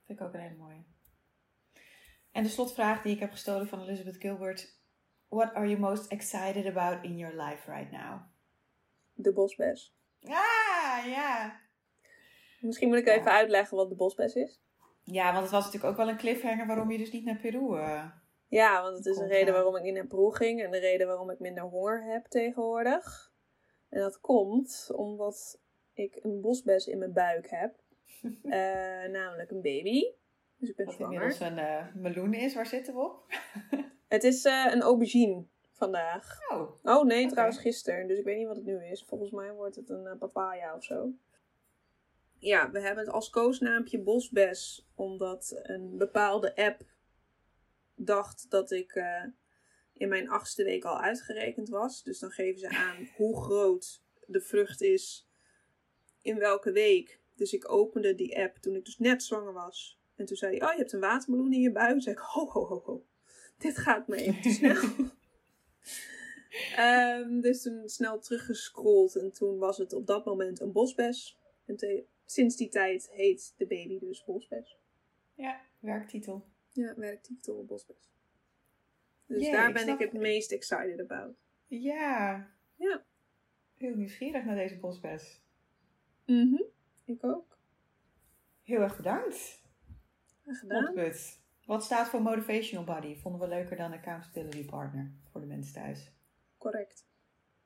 Vind 0.05 0.21
ik 0.21 0.27
ook 0.27 0.35
een 0.35 0.41
hele 0.41 0.55
mooie. 0.57 0.85
En 2.31 2.43
de 2.43 2.49
slotvraag 2.49 3.03
die 3.03 3.15
ik 3.15 3.21
heb 3.21 3.31
gestolen 3.31 3.69
van 3.69 3.81
Elizabeth 3.83 4.17
Gilbert. 4.17 4.79
What 5.29 5.55
are 5.55 5.69
you 5.69 5.81
most 5.81 6.11
excited 6.11 6.67
about 6.77 7.05
in 7.05 7.17
your 7.17 7.43
life 7.43 7.71
right 7.71 7.91
now? 7.91 8.21
De 9.15 9.33
bosbes. 9.33 9.98
Ah, 10.23 11.07
ja. 11.07 11.61
Misschien 12.61 12.89
moet 12.89 12.99
ik 12.99 13.07
Ja. 13.07 13.13
even 13.13 13.31
uitleggen 13.33 13.77
wat 13.77 13.89
de 13.89 13.95
bosbes 13.95 14.35
is. 14.35 14.61
Ja, 15.05 15.31
want 15.33 15.43
het 15.43 15.51
was 15.51 15.65
natuurlijk 15.65 15.91
ook 15.93 15.99
wel 15.99 16.09
een 16.09 16.17
cliffhanger 16.17 16.67
waarom 16.67 16.91
je 16.91 16.99
dus 16.99 17.13
niet 17.13 17.25
naar 17.25 17.37
Peru... 17.39 17.77
eh, 17.79 18.05
Ja, 18.49 18.83
want 18.83 18.97
het 18.97 19.07
is 19.07 19.17
een 19.17 19.29
reden 19.29 19.53
waarom 19.55 19.77
ik 19.77 19.83
niet 19.83 19.95
naar 19.95 20.07
Peru 20.07 20.33
ging. 20.35 20.63
En 20.63 20.71
de 20.71 20.79
reden 20.79 21.07
waarom 21.07 21.31
ik 21.31 21.39
minder 21.39 21.63
honger 21.65 22.05
heb 22.13 22.25
tegenwoordig. 22.27 23.33
En 23.89 24.01
dat 24.01 24.21
komt 24.21 24.91
omdat 24.95 25.61
ik 25.95 26.19
een 26.23 26.41
bosbes 26.41 26.87
in 26.87 26.99
mijn 26.99 27.13
buik 27.13 27.51
heb. 27.51 27.75
Eh, 28.43 29.11
namelijk 29.11 29.51
een 29.51 29.63
baby. 29.63 30.03
Dus 30.57 30.69
ik 30.69 30.77
ben 30.77 30.87
wat 30.87 30.95
zwanger. 30.95 31.13
inmiddels 31.15 31.41
een 31.51 31.59
eh, 31.59 31.85
meloen 31.95 32.35
is. 32.35 32.55
Waar 32.55 32.67
zitten 32.67 32.95
we 32.95 33.01
op? 33.01 33.25
Het 34.09 34.25
is 34.25 34.45
een 34.45 34.81
aubergine 34.83 35.45
vandaag. 35.79 36.39
Oh, 36.49 36.85
Oh 36.85 37.05
nee, 37.05 37.29
trouwens 37.29 37.59
gisteren. 37.59 38.07
Dus 38.07 38.19
ik 38.19 38.25
weet 38.25 38.37
niet 38.37 38.47
wat 38.47 38.57
het 38.57 38.65
nu 38.65 38.85
is. 38.85 39.05
Volgens 39.05 39.31
mij 39.31 39.53
wordt 39.53 39.77
het 39.77 39.91
een 39.91 40.07
eh, 40.07 40.19
papaya 40.19 40.75
of 40.77 40.85
zo. 40.85 41.13
Ja, 42.39 42.71
we 42.71 42.81
hebben 42.81 43.05
het 43.05 43.13
als 43.13 43.31
koosnaampje 43.31 44.01
bosbes. 44.01 44.89
Omdat 44.95 45.61
een 45.63 45.97
bepaalde 45.97 46.57
app 46.57 46.83
dacht 47.95 48.51
dat 48.51 48.71
ik 48.71 48.95
eh, 48.95 49.25
in 49.93 50.09
mijn 50.09 50.29
achtste 50.29 50.65
week 50.65 50.85
al 50.85 51.01
uitgerekend 51.01 51.69
was. 51.69 52.03
Dus 52.03 52.19
dan 52.19 52.31
geven 52.31 52.61
ze 52.61 52.69
aan 52.69 53.09
hoe 53.17 53.43
groot 53.43 54.03
de 54.27 54.41
vrucht 54.41 54.83
is 54.83 55.29
in 56.23 56.39
welke 56.39 56.73
week. 56.73 57.21
Dus 57.35 57.53
ik 57.53 57.71
opende 57.71 58.15
die 58.15 58.39
app 58.39 58.57
toen 58.57 58.75
ik 58.75 58.85
dus 58.85 58.99
net 58.99 59.23
zwanger 59.23 59.53
was. 59.53 60.01
En 60.17 60.25
toen 60.27 60.37
zei 60.37 60.57
hij, 60.57 60.69
oh 60.69 60.73
je 60.73 60.79
hebt 60.79 60.93
een 60.93 61.01
watermeloen 61.01 61.53
in 61.53 61.61
je 61.61 61.73
buik. 61.73 61.91
Toen 61.91 62.01
zei 62.01 62.15
ik, 62.15 62.23
ho 62.23 62.47
ho 62.51 62.67
ho 62.67 62.83
ho. 62.85 63.07
Dit 63.59 63.79
gaat 63.79 64.09
me 64.09 64.17
even 64.17 64.43
te 64.43 64.51
snel. 64.51 64.83
Dus 67.41 67.63
toen 67.63 67.89
snel 67.89 68.19
teruggescrolld 68.21 69.17
en 69.17 69.33
toen 69.33 69.59
was 69.59 69.79
het 69.79 69.93
op 69.93 70.07
dat 70.07 70.25
moment 70.25 70.61
een 70.61 70.73
bosbes. 70.73 71.39
En 71.65 71.77
te- 71.77 72.05
sinds 72.25 72.57
die 72.57 72.69
tijd 72.69 73.11
heet 73.11 73.55
de 73.57 73.67
baby 73.67 73.99
dus 73.99 74.25
bosbes. 74.25 74.79
ja, 75.35 75.61
werktitel. 75.79 76.45
Ja, 76.73 76.95
werktitel 76.97 77.65
bosbes. 77.65 78.11
Dus 79.27 79.43
Jee, 79.43 79.53
daar 79.53 79.73
ben 79.73 79.89
ik 79.89 79.99
het 79.99 80.13
meest 80.13 80.53
excited 80.53 81.01
about. 81.01 81.37
Ja. 81.67 82.51
Ja. 82.77 83.05
Heel 83.77 83.95
nieuwsgierig 83.95 84.45
naar 84.45 84.57
deze 84.57 84.77
bosbes. 84.79 85.41
Mhm. 86.27 86.63
Ik 87.05 87.25
ook. 87.25 87.59
Heel 88.63 88.81
erg 88.81 88.97
bedankt. 88.97 89.63
Gedaan. 90.47 90.95
Wat 91.69 91.85
staat 91.85 92.09
voor 92.09 92.23
Motivational 92.23 92.85
Body? 92.85 93.17
Vonden 93.17 93.41
we 93.41 93.49
leuker 93.49 93.77
dan 93.77 93.93
Accountability 93.93 94.65
Partner 94.65 95.13
voor 95.31 95.41
de 95.41 95.47
mensen 95.47 95.75
thuis. 95.75 96.13
Correct. 96.59 97.07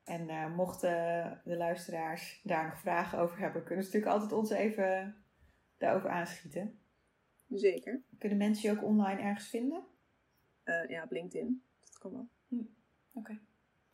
En 0.03 0.29
eh, 0.29 0.55
mochten 0.55 1.41
de 1.45 1.57
luisteraars 1.57 2.41
daar 2.43 2.65
nog 2.65 2.79
vragen 2.79 3.19
over 3.19 3.39
hebben, 3.39 3.63
kunnen 3.63 3.85
ze 3.85 3.91
natuurlijk 3.91 4.21
altijd 4.21 4.39
ons 4.39 4.49
even 4.49 5.15
daarover 5.77 6.09
aanschieten. 6.09 6.79
Zeker. 7.49 8.01
Kunnen 8.17 8.37
mensen 8.37 8.69
je 8.69 8.77
ook 8.77 8.83
online 8.83 9.21
ergens 9.21 9.47
vinden? 9.47 9.83
Eh, 10.63 10.89
ja, 10.89 11.03
op 11.03 11.11
LinkedIn. 11.11 11.63
Dat 11.83 11.97
kan 11.97 12.11
wel. 12.11 12.27
Oké. 13.13 13.39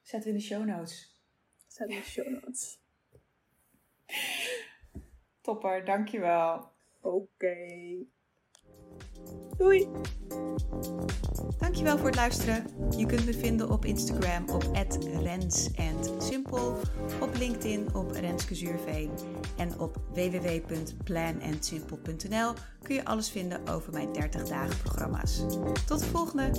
Zetten 0.01 0.31
we 0.31 0.35
in 0.35 0.41
de 0.41 0.47
show 0.47 0.65
notes. 0.65 1.21
Zet 1.67 1.89
in 1.89 1.95
de 1.95 2.03
show 2.03 2.27
notes. 2.27 2.79
Topper, 5.41 5.85
dankjewel. 5.85 6.71
Oké. 6.99 7.67
Doei! 9.59 9.87
Dankjewel 11.57 11.97
voor 11.97 12.05
het 12.05 12.15
luisteren. 12.15 12.65
Je 12.97 13.05
kunt 13.05 13.25
me 13.25 13.33
vinden 13.33 13.69
op 13.69 13.85
Instagram 13.85 14.49
op 14.49 14.63
@rens_and_simple, 15.23 16.73
op 17.19 17.35
LinkedIn 17.37 17.95
op 17.95 18.11
Renske 18.11 18.55
Zuurveen 18.55 19.11
en 19.57 19.79
op 19.79 20.01
www.planandsimple.nl 20.13 22.53
kun 22.81 22.95
je 22.95 23.05
alles 23.05 23.29
vinden 23.29 23.67
over 23.67 23.93
mijn 23.93 24.13
30 24.13 24.47
dagen 24.47 24.77
programma's. 24.77 25.43
Tot 25.85 25.99
de 25.99 26.05
volgende. 26.05 26.51